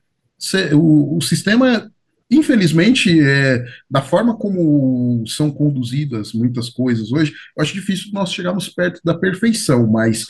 o, 0.74 1.16
o 1.16 1.20
sistema 1.22 1.90
Infelizmente, 2.30 3.18
é, 3.20 3.64
da 3.90 4.02
forma 4.02 4.36
como 4.36 5.24
são 5.26 5.50
conduzidas 5.50 6.32
muitas 6.32 6.68
coisas 6.68 7.10
hoje, 7.10 7.32
eu 7.56 7.62
acho 7.62 7.72
difícil 7.72 8.10
nós 8.12 8.32
chegarmos 8.32 8.68
perto 8.68 9.00
da 9.02 9.14
perfeição, 9.14 9.86
mas 9.86 10.26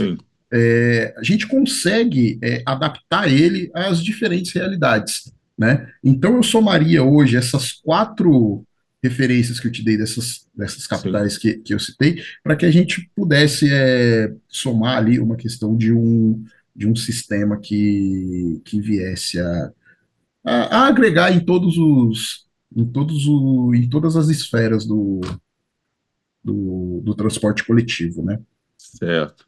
é, 0.53 1.13
a 1.17 1.23
gente 1.23 1.47
consegue 1.47 2.39
é, 2.43 2.63
adaptar 2.65 3.29
ele 3.29 3.71
às 3.75 4.03
diferentes 4.03 4.53
realidades. 4.53 5.33
Né? 5.59 5.89
Então, 6.05 6.37
eu 6.37 6.43
somaria 6.43 7.03
hoje 7.03 7.37
essas 7.37 7.73
quatro 7.73 8.65
referências 9.03 9.59
que 9.59 9.67
eu 9.67 9.73
te 9.73 9.85
dei 9.85 9.97
dessas, 9.97 10.47
dessas 10.57 10.87
capitais 10.87 11.37
que, 11.37 11.55
que 11.55 11.75
eu 11.75 11.81
citei, 11.81 12.23
para 12.43 12.57
que 12.57 12.67
a 12.67 12.71
gente 12.71 13.11
pudesse 13.15 13.69
é, 13.73 14.33
somar 14.49 14.99
ali 14.99 15.19
uma 15.19 15.37
questão 15.37 15.77
de 15.77 15.93
um, 15.93 16.45
de 16.75 16.87
um 16.87 16.95
sistema 16.95 17.59
que, 17.59 18.61
que 18.65 18.81
viesse 18.81 19.39
a 19.41 19.73
a, 20.49 20.79
a 20.79 20.87
agregar 20.87 21.33
em 21.33 21.41
todos 21.41 21.77
os 21.77 22.47
em 22.75 22.85
todos 22.85 23.27
o, 23.27 23.75
em 23.75 23.89
todas 23.89 24.17
as 24.17 24.29
esferas 24.29 24.87
do, 24.87 25.21
do, 26.45 27.01
do 27.05 27.15
transporte 27.15 27.65
coletivo, 27.65 28.23
né? 28.23 28.41
Certo. 28.77 29.47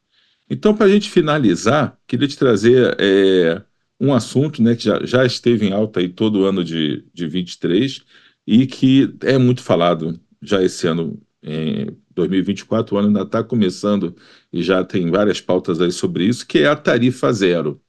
Então, 0.48 0.74
para 0.74 0.86
a 0.86 0.88
gente 0.88 1.08
finalizar, 1.08 1.96
queria 2.06 2.26
te 2.26 2.36
trazer 2.36 2.96
é, 2.98 3.62
um 4.00 4.12
assunto 4.12 4.62
né, 4.62 4.74
que 4.74 4.84
já, 4.84 5.04
já 5.04 5.24
esteve 5.24 5.66
em 5.66 5.72
alta 5.72 6.00
aí 6.00 6.08
todo 6.08 6.44
ano 6.44 6.64
de, 6.64 7.04
de 7.12 7.28
23 7.28 8.02
e 8.46 8.66
que 8.66 9.14
é 9.22 9.38
muito 9.38 9.62
falado 9.62 10.18
já 10.42 10.62
esse 10.62 10.86
ano, 10.86 11.20
em 11.42 11.86
2024, 12.14 12.94
o 12.94 12.98
ano 12.98 13.08
ainda 13.08 13.22
está 13.22 13.44
começando 13.44 14.16
e 14.52 14.62
já 14.62 14.82
tem 14.82 15.10
várias 15.10 15.40
pautas 15.40 15.80
aí 15.80 15.92
sobre 15.92 16.24
isso, 16.24 16.46
que 16.46 16.58
é 16.58 16.66
a 16.66 16.74
tarifa 16.74 17.32
zero 17.32 17.80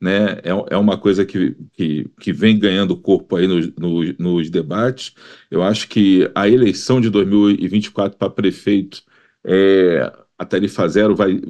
né, 0.00 0.32
é, 0.42 0.50
é 0.70 0.76
uma 0.76 0.98
coisa 0.98 1.24
que, 1.24 1.56
que, 1.72 2.08
que 2.20 2.32
vem 2.32 2.58
ganhando 2.58 2.96
corpo 2.96 3.36
aí 3.36 3.46
nos, 3.46 3.74
nos, 3.76 4.18
nos 4.18 4.50
debates. 4.50 5.14
Eu 5.50 5.62
acho 5.62 5.88
que 5.88 6.30
a 6.34 6.48
eleição 6.48 7.00
de 7.00 7.10
2024 7.10 8.18
para 8.18 8.30
prefeito, 8.30 9.02
é, 9.44 10.12
a 10.38 10.44
tarifa 10.44 10.86
zero 10.88 11.16
vai, 11.16 11.40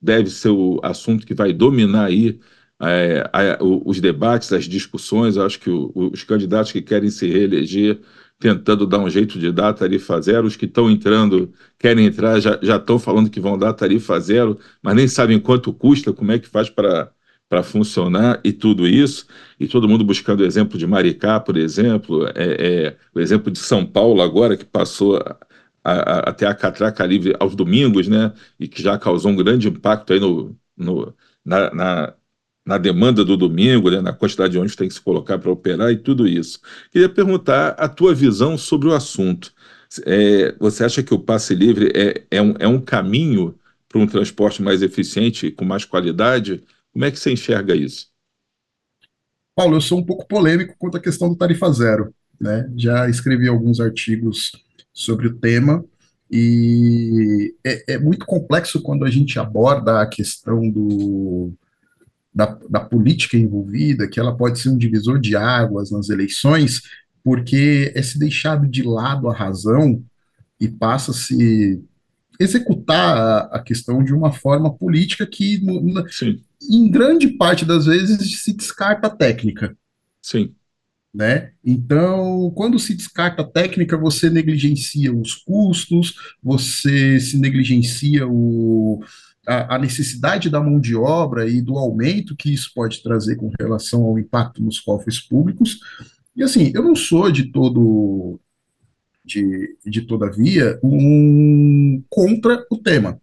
deve 0.00 0.30
ser 0.30 0.50
o 0.50 0.80
assunto 0.82 1.26
que 1.26 1.34
vai 1.34 1.52
dominar 1.52 2.06
aí 2.06 2.40
é, 2.80 3.28
a, 3.32 3.58
os 3.60 4.00
debates, 4.00 4.52
as 4.52 4.64
discussões. 4.64 5.36
Eu 5.36 5.44
acho 5.44 5.60
que 5.60 5.70
o, 5.70 5.92
os 5.94 6.22
candidatos 6.24 6.72
que 6.72 6.82
querem 6.82 7.10
se 7.10 7.26
reeleger 7.28 8.00
tentando 8.40 8.86
dar 8.86 8.98
um 8.98 9.10
jeito 9.10 9.38
de 9.38 9.52
dar 9.52 9.74
tarifa 9.74 10.20
zero, 10.20 10.46
os 10.46 10.56
que 10.56 10.64
estão 10.64 10.90
entrando, 10.90 11.52
querem 11.78 12.06
entrar, 12.06 12.40
já, 12.40 12.58
estão 12.62 12.98
falando 12.98 13.28
que 13.30 13.38
vão 13.40 13.58
dar 13.58 13.74
tarifa 13.74 14.18
zero, 14.18 14.58
mas 14.82 14.96
nem 14.96 15.06
sabem 15.06 15.38
quanto 15.38 15.72
custa, 15.74 16.12
como 16.12 16.32
é 16.32 16.38
que 16.38 16.48
faz 16.48 16.70
para 16.70 17.12
para 17.50 17.64
funcionar 17.64 18.40
e 18.44 18.52
tudo 18.52 18.86
isso, 18.86 19.26
e 19.58 19.66
todo 19.66 19.88
mundo 19.88 20.04
buscando 20.04 20.40
o 20.40 20.46
exemplo 20.46 20.78
de 20.78 20.86
Maricá, 20.86 21.40
por 21.40 21.56
exemplo, 21.56 22.28
é, 22.28 22.32
é, 22.36 22.96
o 23.12 23.18
exemplo 23.18 23.50
de 23.50 23.58
São 23.58 23.84
Paulo 23.84 24.22
agora, 24.22 24.56
que 24.56 24.64
passou 24.64 25.16
a, 25.16 25.36
a, 25.82 26.18
até 26.30 26.46
a 26.46 26.54
catraca 26.54 27.04
livre 27.04 27.34
aos 27.40 27.56
domingos, 27.56 28.06
né, 28.06 28.32
e 28.58 28.68
que 28.68 28.80
já 28.80 28.96
causou 28.96 29.32
um 29.32 29.36
grande 29.36 29.66
impacto 29.68 30.12
aí 30.12 30.20
no, 30.20 30.56
no 30.76 31.12
na, 31.44 31.74
na, 31.74 32.14
na, 32.64 32.78
demanda 32.78 33.24
do 33.24 33.36
domingo, 33.36 33.90
né, 33.90 34.00
na 34.00 34.12
quantidade 34.12 34.52
de 34.52 34.58
ônibus 34.58 34.74
que 34.74 34.78
tem 34.78 34.88
que 34.88 34.94
se 34.94 35.00
colocar 35.00 35.36
para 35.36 35.50
operar 35.50 35.90
e 35.90 35.96
tudo 35.96 36.28
isso. 36.28 36.60
Queria 36.92 37.08
perguntar 37.08 37.70
a 37.70 37.88
tua 37.88 38.14
visão 38.14 38.56
sobre 38.56 38.88
o 38.88 38.94
assunto. 38.94 39.52
É, 40.06 40.54
você 40.60 40.84
acha 40.84 41.02
que 41.02 41.12
o 41.12 41.18
passe 41.18 41.52
livre 41.52 41.90
é, 41.96 42.24
é, 42.30 42.40
um, 42.40 42.54
é 42.60 42.68
um 42.68 42.80
caminho 42.80 43.58
para 43.88 44.00
um 44.00 44.06
transporte 44.06 44.62
mais 44.62 44.82
eficiente, 44.82 45.50
com 45.50 45.64
mais 45.64 45.84
qualidade? 45.84 46.62
Como 46.92 47.04
é 47.04 47.10
que 47.10 47.18
você 47.18 47.32
enxerga 47.32 47.74
isso? 47.74 48.08
Paulo, 49.54 49.76
eu 49.76 49.80
sou 49.80 49.98
um 49.98 50.04
pouco 50.04 50.26
polêmico 50.26 50.74
quanto 50.78 50.96
à 50.96 51.00
questão 51.00 51.28
do 51.28 51.36
tarifa 51.36 51.70
zero. 51.72 52.14
Né? 52.40 52.70
Já 52.76 53.08
escrevi 53.08 53.48
alguns 53.48 53.80
artigos 53.80 54.52
sobre 54.92 55.26
o 55.26 55.34
tema 55.34 55.84
e 56.30 57.54
é, 57.64 57.94
é 57.94 57.98
muito 57.98 58.24
complexo 58.24 58.80
quando 58.80 59.04
a 59.04 59.10
gente 59.10 59.38
aborda 59.38 60.00
a 60.00 60.06
questão 60.06 60.70
do, 60.70 61.52
da, 62.32 62.58
da, 62.68 62.80
política 62.80 63.36
envolvida, 63.36 64.08
que 64.08 64.20
ela 64.20 64.36
pode 64.36 64.60
ser 64.60 64.68
um 64.68 64.78
divisor 64.78 65.18
de 65.18 65.34
águas 65.34 65.90
nas 65.90 66.08
eleições, 66.08 66.82
porque 67.22 67.92
é 67.94 68.02
se 68.02 68.18
deixado 68.18 68.66
de 68.68 68.82
lado 68.82 69.28
a 69.28 69.34
razão 69.34 70.02
e 70.60 70.68
passa-se 70.68 71.82
executar 72.40 73.48
a, 73.52 73.60
questão 73.60 74.02
de 74.02 74.12
uma 74.12 74.32
forma 74.32 74.72
política 74.74 75.26
que, 75.26 75.60
Sim 76.10 76.40
em 76.68 76.90
grande 76.90 77.28
parte 77.28 77.64
das 77.64 77.86
vezes 77.86 78.42
se 78.42 78.52
descarta 78.52 79.06
a 79.06 79.10
técnica. 79.10 79.76
Sim. 80.20 80.54
Né? 81.12 81.52
Então, 81.64 82.52
quando 82.54 82.78
se 82.78 82.94
descarta 82.94 83.42
a 83.42 83.46
técnica, 83.46 83.96
você 83.96 84.30
negligencia 84.30 85.12
os 85.12 85.34
custos, 85.34 86.14
você 86.42 87.18
se 87.18 87.36
negligencia 87.36 88.28
o, 88.28 89.02
a, 89.46 89.74
a, 89.74 89.78
necessidade 89.78 90.48
da 90.48 90.60
mão 90.60 90.78
de 90.78 90.94
obra 90.94 91.48
e 91.48 91.60
do 91.60 91.76
aumento 91.76 92.36
que 92.36 92.52
isso 92.52 92.70
pode 92.72 93.02
trazer 93.02 93.36
com 93.36 93.50
relação 93.58 94.04
ao 94.04 94.18
impacto 94.18 94.62
nos 94.62 94.78
cofres 94.78 95.18
públicos. 95.18 95.80
E 96.36 96.44
assim, 96.44 96.70
eu 96.74 96.82
não 96.82 96.94
sou 96.94 97.30
de 97.32 97.50
todo 97.50 98.38
de, 99.30 99.76
de 99.86 100.02
todavia 100.02 100.78
um 100.82 102.02
contra 102.08 102.64
o 102.70 102.76
tema, 102.76 103.20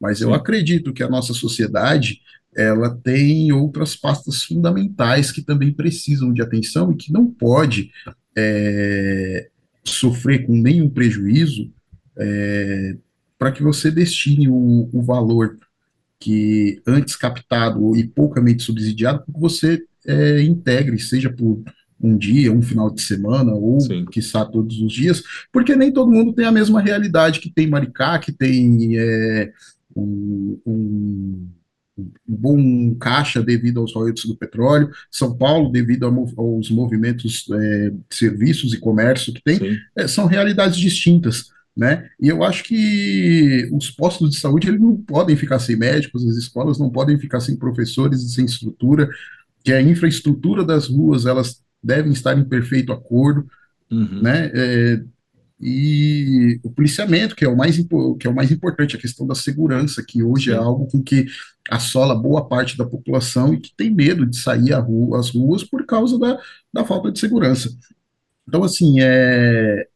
mas 0.00 0.20
eu 0.20 0.32
acredito 0.32 0.92
que 0.92 1.02
a 1.02 1.08
nossa 1.08 1.34
sociedade 1.34 2.20
ela 2.56 2.90
tem 2.90 3.52
outras 3.52 3.94
pastas 3.94 4.42
fundamentais 4.42 5.30
que 5.30 5.42
também 5.42 5.72
precisam 5.72 6.32
de 6.32 6.42
atenção 6.42 6.90
e 6.90 6.96
que 6.96 7.12
não 7.12 7.26
pode 7.26 7.90
é, 8.36 9.48
sofrer 9.84 10.46
com 10.46 10.56
nenhum 10.56 10.88
prejuízo 10.88 11.70
é, 12.16 12.96
para 13.38 13.52
que 13.52 13.62
você 13.62 13.90
destine 13.90 14.48
o, 14.48 14.88
o, 14.92 15.02
valor 15.02 15.58
que 16.18 16.82
antes 16.86 17.16
captado 17.16 17.96
e 17.96 18.06
poucamente 18.06 18.62
subsidiado, 18.62 19.24
que 19.24 19.40
você 19.40 19.82
é, 20.06 20.42
integre, 20.42 20.98
seja 20.98 21.30
por 21.30 21.62
um 22.02 22.16
dia, 22.16 22.52
um 22.52 22.62
final 22.62 22.90
de 22.90 23.02
semana, 23.02 23.52
ou, 23.52 23.80
Sim. 23.80 24.04
quiçá, 24.06 24.44
todos 24.44 24.80
os 24.80 24.92
dias, 24.92 25.22
porque 25.52 25.76
nem 25.76 25.92
todo 25.92 26.10
mundo 26.10 26.32
tem 26.32 26.46
a 26.46 26.52
mesma 26.52 26.80
realidade 26.80 27.40
que 27.40 27.50
tem 27.50 27.66
Maricá, 27.68 28.18
que 28.18 28.32
tem 28.32 28.98
é, 28.98 29.52
um, 29.94 30.58
um 30.66 31.48
um 32.00 32.34
bom 32.36 32.94
caixa 32.94 33.42
devido 33.42 33.80
aos 33.80 33.94
royalties 33.94 34.24
do 34.24 34.36
petróleo, 34.36 34.90
São 35.10 35.36
Paulo 35.36 35.70
devido 35.70 36.06
aos 36.36 36.70
movimentos 36.70 37.46
é, 37.52 37.90
de 37.90 38.16
serviços 38.16 38.72
e 38.72 38.78
comércio 38.78 39.32
que 39.32 39.42
tem, 39.42 39.78
é, 39.96 40.08
são 40.08 40.26
realidades 40.26 40.78
distintas. 40.78 41.50
Né? 41.76 42.08
E 42.20 42.28
eu 42.28 42.42
acho 42.42 42.64
que 42.64 43.68
os 43.72 43.90
postos 43.90 44.30
de 44.30 44.36
saúde 44.36 44.68
eles 44.68 44.80
não 44.80 44.96
podem 44.96 45.36
ficar 45.36 45.58
sem 45.58 45.76
médicos, 45.76 46.26
as 46.26 46.36
escolas 46.36 46.78
não 46.78 46.90
podem 46.90 47.18
ficar 47.18 47.40
sem 47.40 47.56
professores 47.56 48.22
e 48.22 48.30
sem 48.30 48.44
estrutura, 48.44 49.08
que 49.64 49.72
a 49.72 49.80
infraestrutura 49.80 50.64
das 50.64 50.88
ruas 50.88 51.26
elas 51.26 51.62
devem 51.82 52.12
estar 52.12 52.36
em 52.36 52.44
perfeito 52.44 52.92
acordo, 52.92 53.48
uhum. 53.90 54.22
né? 54.22 54.50
É, 54.54 55.02
e 55.62 56.58
o 56.62 56.70
policiamento, 56.70 57.36
que 57.36 57.44
é 57.44 57.48
o 57.48 57.56
mais, 57.56 57.76
que 57.76 58.26
é 58.26 58.30
o 58.30 58.34
mais 58.34 58.50
importante, 58.50 58.96
a 58.96 59.00
questão 59.00 59.26
da 59.26 59.34
segurança, 59.34 60.02
que 60.02 60.22
hoje 60.22 60.50
é 60.50 60.56
algo 60.56 60.86
com 60.86 61.02
que 61.02 61.26
assola 61.70 62.14
boa 62.14 62.48
parte 62.48 62.78
da 62.78 62.86
população 62.86 63.52
e 63.52 63.60
que 63.60 63.70
tem 63.76 63.90
medo 63.90 64.24
de 64.24 64.38
sair 64.38 64.72
rua, 64.72 65.20
às 65.20 65.30
ruas 65.30 65.62
por 65.62 65.84
causa 65.84 66.18
da, 66.18 66.38
da 66.72 66.84
falta 66.84 67.12
de 67.12 67.20
segurança. 67.20 67.70
Então, 68.48 68.64
assim, 68.64 68.96
é, 69.00 69.86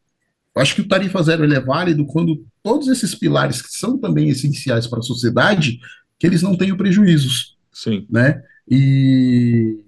acho 0.55 0.75
que 0.75 0.83
o 0.83 0.89
tarifa 0.89 1.23
zero 1.23 1.51
é 1.51 1.61
válido 1.61 2.05
quando 2.05 2.45
todos 2.63 2.89
esses 2.89 3.15
pilares 3.15 3.63
que 3.63 3.71
são 3.71 3.97
também 3.97 4.29
essenciais 4.29 4.87
para 4.87 4.99
a 4.99 5.03
sociedade, 5.03 5.81
que 6.19 6.27
eles 6.27 6.43
não 6.43 6.57
tenham 6.57 6.77
prejuízos. 6.77 7.57
Sim. 7.73 8.07
Né? 8.11 8.43
E, 8.71 9.79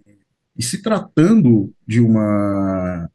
e 0.59 0.63
se 0.63 0.83
tratando 0.83 1.73
de 1.87 2.01
uma 2.01 3.09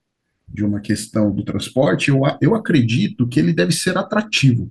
de 0.53 0.65
uma 0.65 0.81
questão 0.81 1.33
do 1.33 1.43
transporte, 1.43 2.09
eu, 2.09 2.23
eu 2.41 2.53
acredito 2.53 3.27
que 3.27 3.39
ele 3.39 3.53
deve 3.53 3.71
ser 3.71 3.97
atrativo. 3.97 4.69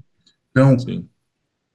Então, 0.50 0.78
Sim. 0.78 1.06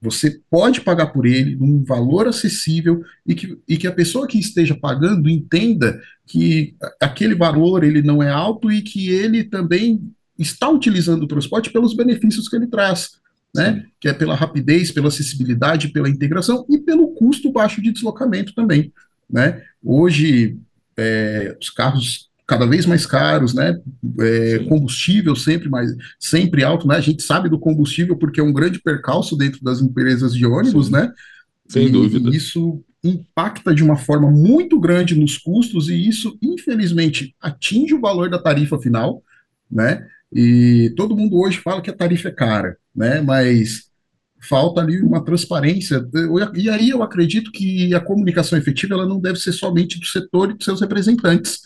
você 0.00 0.40
pode 0.48 0.80
pagar 0.82 1.08
por 1.08 1.26
ele 1.26 1.56
num 1.56 1.82
valor 1.82 2.28
acessível 2.28 3.02
e 3.26 3.34
que, 3.34 3.58
e 3.66 3.76
que 3.76 3.86
a 3.86 3.92
pessoa 3.92 4.28
que 4.28 4.38
esteja 4.38 4.76
pagando 4.76 5.28
entenda 5.28 6.00
que 6.24 6.76
aquele 7.00 7.34
valor 7.34 7.82
ele 7.82 8.00
não 8.00 8.22
é 8.22 8.30
alto 8.30 8.70
e 8.70 8.80
que 8.80 9.10
ele 9.10 9.42
também 9.42 10.00
está 10.38 10.68
utilizando 10.68 11.24
o 11.24 11.28
transporte 11.28 11.70
pelos 11.70 11.94
benefícios 11.94 12.48
que 12.48 12.56
ele 12.56 12.66
traz. 12.66 13.12
Né? 13.54 13.86
Que 13.98 14.08
é 14.08 14.12
pela 14.12 14.34
rapidez, 14.34 14.92
pela 14.92 15.08
acessibilidade, 15.08 15.88
pela 15.88 16.10
integração 16.10 16.66
e 16.68 16.78
pelo 16.78 17.08
custo 17.14 17.50
baixo 17.50 17.80
de 17.82 17.90
deslocamento 17.90 18.54
também. 18.54 18.92
Né? 19.28 19.62
Hoje, 19.82 20.58
é, 20.96 21.56
os 21.60 21.70
carros 21.70 22.30
cada 22.46 22.64
vez 22.64 22.86
mais 22.86 23.04
caros, 23.04 23.52
né? 23.52 23.76
É, 24.20 24.58
combustível 24.68 25.34
sempre 25.34 25.68
mais 25.68 25.90
sempre 26.18 26.62
alto, 26.62 26.86
né? 26.86 26.96
A 26.96 27.00
gente 27.00 27.22
sabe 27.22 27.48
do 27.48 27.58
combustível 27.58 28.16
porque 28.16 28.40
é 28.40 28.42
um 28.42 28.52
grande 28.52 28.80
percalço 28.80 29.36
dentro 29.36 29.62
das 29.64 29.80
empresas 29.80 30.32
de 30.32 30.46
ônibus, 30.46 30.86
Sim. 30.86 30.92
né? 30.92 31.12
Sem 31.68 31.86
e, 31.86 31.90
dúvida. 31.90 32.30
Isso 32.30 32.82
impacta 33.02 33.74
de 33.74 33.82
uma 33.82 33.96
forma 33.96 34.30
muito 34.30 34.78
grande 34.78 35.14
nos 35.14 35.36
custos 35.36 35.88
e 35.88 36.08
isso, 36.08 36.38
infelizmente, 36.40 37.34
atinge 37.40 37.94
o 37.94 38.00
valor 38.00 38.30
da 38.30 38.38
tarifa 38.38 38.78
final, 38.78 39.22
né? 39.70 40.06
E 40.32 40.92
todo 40.96 41.16
mundo 41.16 41.38
hoje 41.38 41.58
fala 41.58 41.80
que 41.80 41.90
a 41.90 41.96
tarifa 41.96 42.28
é 42.28 42.32
cara, 42.32 42.76
né? 42.94 43.20
Mas 43.20 43.90
falta 44.40 44.80
ali 44.80 45.00
uma 45.00 45.24
transparência. 45.24 46.06
E 46.54 46.70
aí 46.70 46.90
eu 46.90 47.02
acredito 47.02 47.50
que 47.50 47.94
a 47.94 48.00
comunicação 48.00 48.58
efetiva 48.58 48.94
ela 48.94 49.06
não 49.06 49.18
deve 49.18 49.38
ser 49.38 49.52
somente 49.52 49.98
do 49.98 50.06
setor 50.06 50.50
e 50.50 50.54
dos 50.54 50.64
seus 50.64 50.80
representantes 50.80 51.62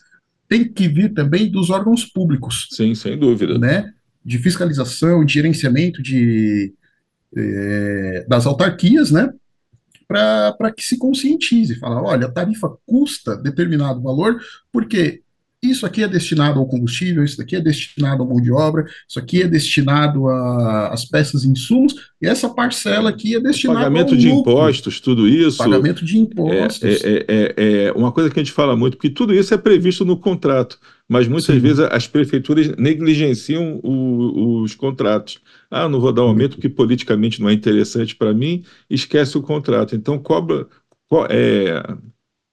tem 0.49 0.65
que 0.65 0.89
vir 0.89 1.15
também 1.15 1.51
dos 1.51 1.71
órgãos 1.71 2.05
públicos. 2.05 2.67
Sim, 2.71 2.95
sem 2.95 3.17
dúvida. 3.17 3.57
Né? 3.57 3.93
De 4.25 4.37
fiscalização, 4.39 5.25
de 5.25 5.35
gerenciamento 5.35 6.03
de, 6.03 6.75
é, 7.37 8.27
das 8.29 8.47
autarquias, 8.47 9.13
né? 9.13 9.33
Para 10.09 10.73
que 10.77 10.85
se 10.85 10.99
conscientize, 10.99 11.79
falar, 11.79 12.03
olha, 12.03 12.27
a 12.27 12.33
tarifa 12.33 12.69
custa 12.85 13.37
determinado 13.37 14.03
valor, 14.03 14.41
porque 14.73 15.23
isso 15.63 15.85
aqui 15.85 16.03
é 16.03 16.09
destinado 16.09 16.59
ao 16.59 16.67
combustível, 16.67 17.23
isso 17.23 17.41
aqui 17.41 17.55
é 17.55 17.61
destinado 17.61 18.23
à 18.23 18.27
mão 18.27 18.41
de 18.41 18.51
obra, 18.51 18.87
isso 19.07 19.19
aqui 19.19 19.43
é 19.43 19.47
destinado 19.47 20.27
às 20.29 21.05
peças 21.05 21.45
e 21.45 21.49
insumos, 21.49 21.95
e 22.21 22.27
essa 22.27 22.49
parcela 22.49 23.11
aqui 23.11 23.37
é 23.37 23.41
destinada 23.41 23.81
pagamento 23.81 24.17
de 24.17 24.31
lucro. 24.31 24.53
impostos, 24.53 25.01
tudo 25.01 25.29
isso. 25.29 25.59
Pagamento 25.59 26.03
de 26.03 26.19
impostos. 26.19 27.05
É, 27.05 27.09
é, 27.09 27.25
é, 27.29 27.55
é, 27.57 27.93
uma 27.93 28.11
coisa 28.11 28.31
que 28.31 28.41
a 28.41 28.43
gente 28.43 28.53
fala 28.53 28.75
muito, 28.75 28.97
porque 28.97 29.11
tudo 29.11 29.35
isso 29.35 29.53
é 29.53 29.59
previsto 29.59 30.03
no 30.03 30.17
contrato, 30.17 30.79
mas 31.07 31.29
muitas 31.29 31.55
Sim. 31.55 31.61
vezes 31.61 31.81
as 31.81 32.07
prefeituras 32.07 32.75
negligenciam 32.77 33.81
o, 33.83 34.63
os 34.63 34.75
contratos. 34.75 35.41
Ah, 35.71 35.89
não 35.89 36.01
vou 36.01 36.13
dar 36.13 36.25
um 36.25 36.29
aumento 36.29 36.57
porque 36.57 36.71
politicamente 36.71 37.41
não 37.41 37.51
é 37.51 37.53
interessante 37.53 38.17
para 38.17 38.33
mim, 38.33 38.65
esquece 38.89 39.37
o 39.37 39.43
contrato. 39.43 39.95
Então 39.95 40.19
cobra. 40.19 40.67
É, 41.29 41.83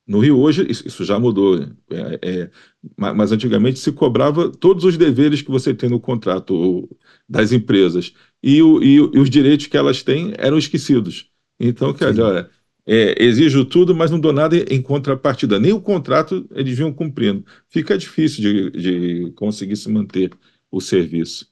no 0.08 0.20
Rio 0.20 0.40
hoje 0.40 0.66
isso 0.70 1.04
já 1.04 1.20
mudou, 1.20 1.62
é, 1.92 2.20
é, 2.22 2.52
mas 2.96 3.32
antigamente 3.32 3.80
se 3.80 3.92
cobrava 3.92 4.50
todos 4.50 4.84
os 4.86 4.96
deveres 4.96 5.42
que 5.42 5.52
você 5.52 5.74
tem 5.74 5.90
no 5.90 6.00
contrato 6.00 6.90
das 7.28 7.52
empresas 7.52 8.14
e, 8.42 8.62
o, 8.62 8.82
e, 8.82 8.96
e 8.96 9.20
os 9.20 9.30
direitos 9.30 9.68
que 9.68 9.76
elas 9.76 10.02
têm 10.02 10.34
eram 10.38 10.58
esquecidos. 10.58 11.30
Então, 11.60 11.94
quer 11.94 12.12
dizer, 12.12 12.22
olha, 12.22 12.50
é, 12.86 13.22
exijo 13.22 13.66
tudo, 13.66 13.94
mas 13.94 14.10
não 14.10 14.20
dou 14.20 14.32
nada 14.32 14.56
em 14.74 14.82
contrapartida. 14.82 15.60
Nem 15.60 15.74
o 15.74 15.82
contrato 15.82 16.48
eles 16.52 16.78
vinham 16.78 16.94
cumprindo. 16.94 17.46
Fica 17.68 17.98
difícil 17.98 18.42
de, 18.42 18.72
de 18.72 19.32
conseguir 19.32 19.76
se 19.76 19.90
manter 19.90 20.32
o 20.72 20.80
serviço. 20.80 21.48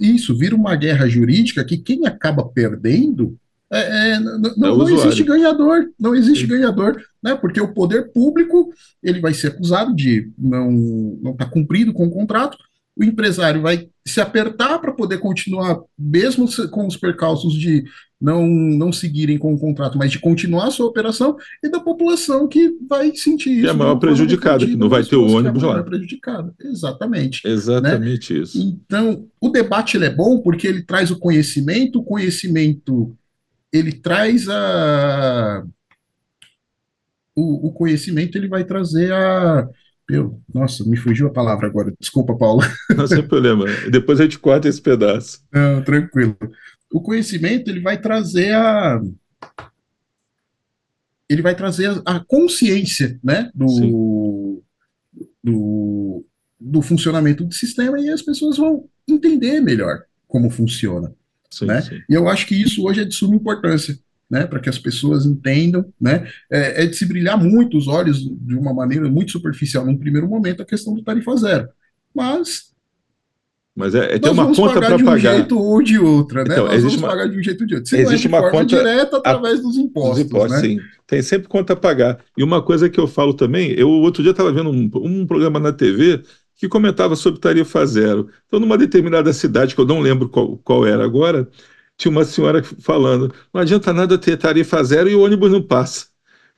Isso, 0.00 0.36
vira 0.36 0.54
uma 0.54 0.76
guerra 0.76 1.08
jurídica 1.08 1.64
que 1.64 1.76
quem 1.76 2.06
acaba 2.06 2.48
perdendo 2.48 3.36
é, 3.72 4.10
é, 4.10 4.20
não, 4.20 4.38
não, 4.56 4.78
não 4.78 4.88
existe 4.88 5.22
ganhador, 5.22 5.90
não 5.98 6.14
existe 6.14 6.42
Sim. 6.42 6.50
ganhador, 6.50 7.00
né? 7.22 7.36
Porque 7.36 7.60
o 7.60 7.72
poder 7.72 8.10
público 8.12 8.72
ele 9.02 9.20
vai 9.20 9.32
ser 9.32 9.48
acusado 9.48 9.94
de 9.94 10.30
não 10.36 10.70
não 10.70 11.32
estar 11.32 11.44
tá 11.44 11.50
cumprido 11.50 11.92
com 11.92 12.06
o 12.06 12.10
contrato, 12.10 12.56
o 12.96 13.04
empresário 13.04 13.62
vai 13.62 13.88
se 14.06 14.20
apertar 14.20 14.78
para 14.78 14.92
poder 14.92 15.18
continuar, 15.18 15.78
mesmo 15.98 16.46
com 16.70 16.86
os 16.86 16.96
percalços 16.96 17.54
de 17.54 17.84
não, 18.20 18.46
não 18.46 18.92
seguirem 18.92 19.38
com 19.38 19.54
o 19.54 19.58
contrato, 19.58 19.96
mas 19.96 20.10
de 20.10 20.18
continuar 20.18 20.66
a 20.66 20.70
sua 20.70 20.86
operação, 20.86 21.36
e 21.62 21.70
da 21.70 21.80
população 21.80 22.46
que 22.46 22.76
vai 22.86 23.14
sentir 23.16 23.52
isso. 23.52 23.62
Que 23.62 23.68
é 23.68 23.72
maior 23.72 23.96
prejudicada, 23.96 24.66
que 24.66 24.76
não 24.76 24.90
vai 24.90 25.02
ter 25.02 25.16
o 25.16 25.26
ônibus 25.26 25.62
é 25.62 25.66
lá. 25.66 25.82
prejudicada, 25.82 26.54
exatamente. 26.60 27.40
Exatamente 27.46 28.34
né? 28.34 28.40
isso. 28.40 28.60
Então, 28.84 29.24
o 29.40 29.48
debate 29.48 29.96
ele 29.96 30.04
é 30.04 30.14
bom 30.14 30.38
porque 30.40 30.66
ele 30.66 30.82
traz 30.82 31.10
o 31.10 31.18
conhecimento, 31.18 32.00
o 32.00 32.04
conhecimento 32.04 33.16
ele 33.72 33.92
traz 33.92 34.48
a. 34.48 35.64
O, 37.34 37.68
o 37.68 37.72
conhecimento 37.72 38.36
ele 38.36 38.48
vai 38.48 38.64
trazer 38.64 39.12
a 39.12 39.68
eu, 40.10 40.42
nossa, 40.52 40.84
me 40.84 40.96
fugiu 40.96 41.28
a 41.28 41.32
palavra 41.32 41.68
agora. 41.68 41.94
Desculpa, 41.98 42.36
Paulo. 42.36 42.62
Não, 42.96 43.06
sem 43.06 43.26
problema. 43.26 43.64
Depois 43.90 44.18
a 44.18 44.24
gente 44.24 44.38
corta 44.38 44.68
esse 44.68 44.80
pedaço. 44.80 45.40
Não, 45.52 45.82
tranquilo. 45.84 46.36
O 46.92 47.00
conhecimento 47.00 47.70
ele 47.70 47.80
vai 47.80 48.00
trazer 48.00 48.52
a 48.54 49.00
ele 51.28 51.42
vai 51.42 51.54
trazer 51.54 52.02
a 52.04 52.18
consciência, 52.18 53.16
né, 53.22 53.52
do, 53.54 54.60
do, 55.44 56.26
do 56.58 56.82
funcionamento 56.82 57.44
do 57.44 57.54
sistema 57.54 58.00
e 58.00 58.10
as 58.10 58.20
pessoas 58.20 58.56
vão 58.56 58.88
entender 59.08 59.60
melhor 59.60 60.02
como 60.26 60.50
funciona, 60.50 61.14
sim, 61.50 61.66
né? 61.66 61.80
Sim. 61.82 62.00
E 62.08 62.14
eu 62.14 62.28
acho 62.28 62.46
que 62.46 62.54
isso 62.54 62.84
hoje 62.84 63.00
é 63.00 63.04
de 63.04 63.14
suma 63.14 63.34
importância 63.34 63.98
né, 64.30 64.46
para 64.46 64.60
que 64.60 64.68
as 64.68 64.78
pessoas 64.78 65.26
entendam, 65.26 65.84
né, 66.00 66.30
é, 66.48 66.84
é, 66.84 66.86
de 66.86 66.94
se 66.94 67.04
brilhar 67.04 67.36
muito 67.36 67.76
os 67.76 67.88
olhos 67.88 68.20
de 68.22 68.54
uma 68.54 68.72
maneira 68.72 69.08
muito 69.08 69.32
superficial 69.32 69.84
num 69.84 69.96
primeiro 69.96 70.28
momento 70.28 70.62
a 70.62 70.66
questão 70.66 70.94
do 70.94 71.02
tarifa 71.02 71.36
zero, 71.36 71.68
mas 72.14 72.70
mas 73.74 73.94
é, 73.94 74.16
é 74.16 74.18
tem 74.18 74.32
uma 74.32 74.54
conta 74.54 74.80
para 74.80 74.90
pagar 74.90 74.96
de 74.96 75.04
um 75.04 75.18
jeito 75.18 75.58
ou 75.58 75.82
de 75.82 75.98
outra, 75.98 76.44
né? 76.44 76.52
Então, 76.52 76.66
Nós 76.66 76.74
existe 76.74 76.96
vamos 76.96 77.02
uma, 77.02 77.08
pagar 77.08 77.30
de 77.30 77.38
um 77.38 77.42
jeito 77.42 77.60
ou 77.60 77.66
de 77.66 77.74
outro. 77.76 77.88
Se 77.88 77.96
existe 77.96 78.26
é 78.26 78.28
uma 78.28 78.50
conta 78.50 78.76
direta 78.76 79.16
através 79.16 79.60
a, 79.60 79.62
dos 79.62 79.76
impostos, 79.78 80.18
dos 80.18 80.26
impostos, 80.26 80.62
né? 80.62 80.68
sim. 80.68 80.80
Tem 81.06 81.22
sempre 81.22 81.48
conta 81.48 81.72
a 81.72 81.76
pagar. 81.76 82.18
E 82.36 82.42
uma 82.42 82.60
coisa 82.60 82.90
que 82.90 82.98
eu 82.98 83.06
falo 83.06 83.32
também, 83.32 83.70
eu 83.70 83.88
outro 83.88 84.22
dia 84.22 84.32
estava 84.32 84.52
vendo 84.52 84.70
um, 84.70 84.90
um 84.96 85.26
programa 85.26 85.58
na 85.60 85.72
TV 85.72 86.20
que 86.60 86.68
comentava 86.68 87.16
sobre 87.16 87.40
tarifa 87.40 87.84
zero. 87.86 88.28
Então, 88.46 88.60
numa 88.60 88.76
determinada 88.76 89.32
cidade, 89.32 89.74
que 89.74 89.80
eu 89.80 89.86
não 89.86 90.00
lembro 90.00 90.28
qual, 90.28 90.58
qual 90.58 90.86
era 90.86 91.02
agora, 91.02 91.48
tinha 91.96 92.12
uma 92.12 92.24
senhora 92.24 92.62
falando: 92.62 93.32
não 93.52 93.60
adianta 93.62 93.92
nada 93.92 94.18
ter 94.18 94.36
tarifa 94.36 94.82
zero 94.84 95.08
e 95.08 95.14
o 95.14 95.22
ônibus 95.22 95.50
não 95.50 95.62
passa. 95.62 96.06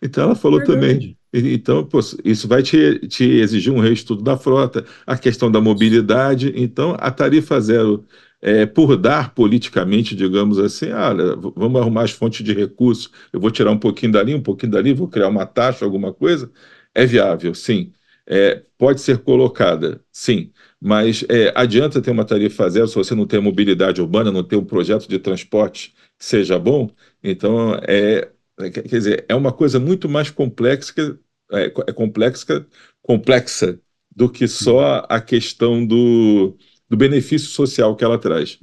Então 0.02 0.24
ela 0.24 0.34
falou 0.34 0.62
também. 0.64 1.16
Então, 1.32 1.88
isso 2.24 2.46
vai 2.46 2.62
te, 2.62 2.98
te, 3.08 3.24
exigir 3.24 3.72
um 3.72 3.80
reestudo 3.80 4.22
da 4.22 4.36
frota, 4.36 4.84
a 5.06 5.16
questão 5.16 5.50
da 5.50 5.60
mobilidade. 5.60 6.52
Então, 6.56 6.94
a 6.98 7.10
tarifa 7.10 7.58
zero, 7.60 8.04
é, 8.42 8.66
por 8.66 8.96
dar 8.96 9.32
politicamente, 9.34 10.14
digamos 10.14 10.58
assim, 10.58 10.90
olha, 10.90 11.36
vamos 11.56 11.80
arrumar 11.80 12.02
as 12.02 12.10
fontes 12.10 12.44
de 12.44 12.52
recursos, 12.52 13.10
eu 13.32 13.40
vou 13.40 13.50
tirar 13.50 13.70
um 13.70 13.78
pouquinho 13.78 14.12
dali, 14.12 14.34
um 14.34 14.42
pouquinho 14.42 14.72
dali, 14.72 14.92
vou 14.92 15.08
criar 15.08 15.28
uma 15.28 15.46
taxa, 15.46 15.84
alguma 15.84 16.12
coisa, 16.12 16.50
é 16.94 17.06
viável, 17.06 17.54
sim. 17.54 17.92
É, 18.26 18.62
pode 18.78 19.00
ser 19.00 19.18
colocada, 19.18 20.00
sim. 20.12 20.52
Mas 20.80 21.24
é, 21.28 21.52
adianta 21.54 22.00
ter 22.00 22.10
uma 22.10 22.24
tarifa 22.24 22.68
zero 22.70 22.86
se 22.86 22.94
você 22.94 23.14
não 23.14 23.26
tem 23.26 23.40
mobilidade 23.40 24.00
urbana, 24.00 24.30
não 24.30 24.44
tem 24.44 24.58
um 24.58 24.64
projeto 24.64 25.08
de 25.08 25.18
transporte 25.18 25.94
que 26.18 26.24
seja 26.24 26.58
bom? 26.58 26.90
Então, 27.22 27.74
é, 27.86 28.30
é 28.60 28.70
quer 28.70 28.82
dizer, 28.82 29.24
é 29.28 29.34
uma 29.34 29.52
coisa 29.52 29.78
muito 29.80 30.08
mais 30.08 30.30
complexa, 30.30 31.18
é, 31.52 31.64
é 31.64 31.92
complexa, 31.92 32.66
complexa 33.02 33.80
do 34.14 34.28
que 34.28 34.46
só 34.46 35.04
a 35.08 35.20
questão 35.20 35.84
do, 35.84 36.56
do 36.88 36.96
benefício 36.96 37.48
social 37.48 37.96
que 37.96 38.04
ela 38.04 38.18
traz. 38.18 38.58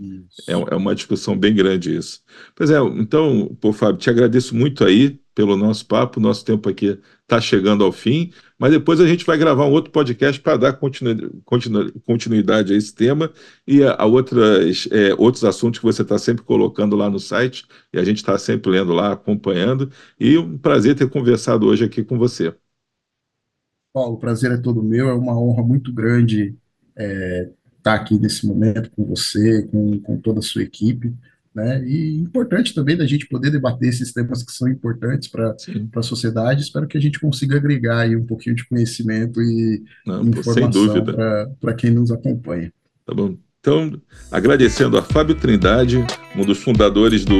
É, 0.47 0.53
é, 0.53 0.75
uma 0.75 0.95
discussão 0.95 1.37
bem 1.37 1.53
grande 1.53 1.95
isso. 1.95 2.21
Pois 2.55 2.69
é, 2.69 2.77
então, 2.79 3.55
pô, 3.59 3.73
Fábio, 3.73 3.97
te 3.97 4.09
agradeço 4.09 4.55
muito 4.55 4.85
aí 4.85 5.19
pelo 5.39 5.55
nosso 5.55 5.85
papo, 5.85 6.19
nosso 6.19 6.43
tempo 6.43 6.67
aqui 6.67 6.99
está 7.21 7.39
chegando 7.39 7.81
ao 7.81 7.93
fim, 7.93 8.33
mas 8.57 8.71
depois 8.71 8.99
a 8.99 9.07
gente 9.07 9.25
vai 9.25 9.37
gravar 9.37 9.65
um 9.65 9.71
outro 9.71 9.89
podcast 9.89 10.41
para 10.41 10.57
dar 10.57 10.73
continu, 10.73 11.41
continu, 11.45 11.93
continuidade 12.01 12.73
a 12.73 12.75
esse 12.75 12.93
tema 12.93 13.31
e 13.65 13.81
a, 13.81 13.93
a 13.93 14.05
outras, 14.05 14.89
é, 14.91 15.13
outros 15.17 15.45
assuntos 15.45 15.79
que 15.79 15.85
você 15.85 16.01
está 16.01 16.17
sempre 16.17 16.43
colocando 16.43 16.93
lá 16.93 17.09
no 17.09 17.21
site 17.21 17.65
e 17.93 17.97
a 17.97 18.03
gente 18.03 18.17
está 18.17 18.37
sempre 18.37 18.69
lendo 18.69 18.91
lá, 18.91 19.13
acompanhando. 19.13 19.89
E 20.19 20.37
um 20.37 20.57
prazer 20.57 20.93
ter 20.93 21.09
conversado 21.09 21.67
hoje 21.67 21.85
aqui 21.85 22.03
com 22.03 22.17
você. 22.17 22.53
Paulo, 23.93 24.15
o 24.15 24.19
prazer 24.19 24.51
é 24.51 24.57
todo 24.57 24.83
meu, 24.83 25.07
é 25.07 25.13
uma 25.13 25.39
honra 25.39 25.63
muito 25.63 25.93
grande 25.93 26.53
é, 26.97 27.49
estar 27.77 27.95
aqui 27.95 28.19
nesse 28.19 28.45
momento 28.45 28.91
com 28.91 29.05
você, 29.05 29.65
com, 29.67 30.01
com 30.01 30.17
toda 30.19 30.39
a 30.39 30.43
sua 30.43 30.63
equipe 30.63 31.15
né? 31.59 31.83
E 31.85 32.15
importante 32.17 32.73
também 32.73 32.95
da 32.95 33.05
gente 33.05 33.27
poder 33.27 33.51
debater 33.51 33.89
esses 33.89 34.13
temas 34.13 34.41
que 34.41 34.51
são 34.51 34.67
importantes 34.67 35.27
para 35.27 35.55
a 35.95 36.01
sociedade. 36.01 36.63
Espero 36.63 36.87
que 36.87 36.97
a 36.97 37.01
gente 37.01 37.19
consiga 37.19 37.57
agregar 37.57 37.99
aí 37.99 38.15
um 38.15 38.25
pouquinho 38.25 38.55
de 38.55 38.67
conhecimento 38.67 39.41
e 39.41 39.83
Não, 40.05 40.23
informação 40.23 41.03
para 41.59 41.73
quem 41.73 41.91
nos 41.91 42.11
acompanha. 42.11 42.71
Tá 43.05 43.13
bom. 43.13 43.35
Então, 43.61 44.01
agradecendo 44.31 44.97
a 44.97 45.01
Fábio 45.01 45.35
Trindade, 45.35 45.97
um 46.33 46.45
dos 46.45 46.59
fundadores 46.59 47.25
do 47.25 47.37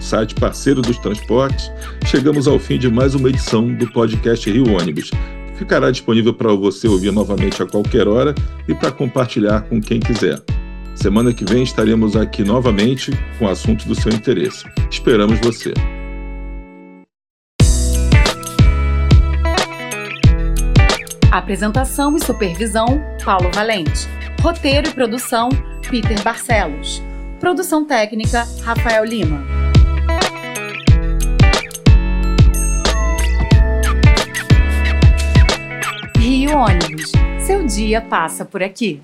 site 0.00 0.34
Parceiro 0.34 0.82
dos 0.82 0.98
Transportes, 0.98 1.70
chegamos 2.06 2.48
ao 2.48 2.58
fim 2.58 2.76
de 2.76 2.90
mais 2.90 3.14
uma 3.14 3.28
edição 3.28 3.72
do 3.72 3.88
podcast 3.92 4.50
Rio 4.50 4.72
Ônibus. 4.72 5.12
Ficará 5.54 5.92
disponível 5.92 6.34
para 6.34 6.52
você 6.54 6.88
ouvir 6.88 7.12
novamente 7.12 7.62
a 7.62 7.66
qualquer 7.66 8.08
hora 8.08 8.34
e 8.66 8.74
para 8.74 8.90
compartilhar 8.90 9.60
com 9.68 9.80
quem 9.80 10.00
quiser. 10.00 10.42
Semana 11.00 11.32
que 11.32 11.46
vem 11.46 11.62
estaremos 11.62 12.14
aqui 12.14 12.44
novamente 12.44 13.10
com 13.38 13.48
assunto 13.48 13.88
do 13.88 13.94
seu 13.94 14.12
interesse. 14.12 14.66
Esperamos 14.90 15.38
você. 15.40 15.72
Apresentação 21.32 22.14
e 22.18 22.22
supervisão: 22.22 23.00
Paulo 23.24 23.50
Valente. 23.50 24.06
Roteiro 24.42 24.88
e 24.88 24.92
produção: 24.92 25.48
Peter 25.88 26.22
Barcelos. 26.22 27.02
Produção 27.40 27.86
técnica: 27.86 28.46
Rafael 28.62 29.02
Lima. 29.06 29.42
Rio 36.18 36.58
Ônibus. 36.58 37.10
Seu 37.46 37.64
dia 37.64 38.02
passa 38.02 38.44
por 38.44 38.62
aqui. 38.62 39.00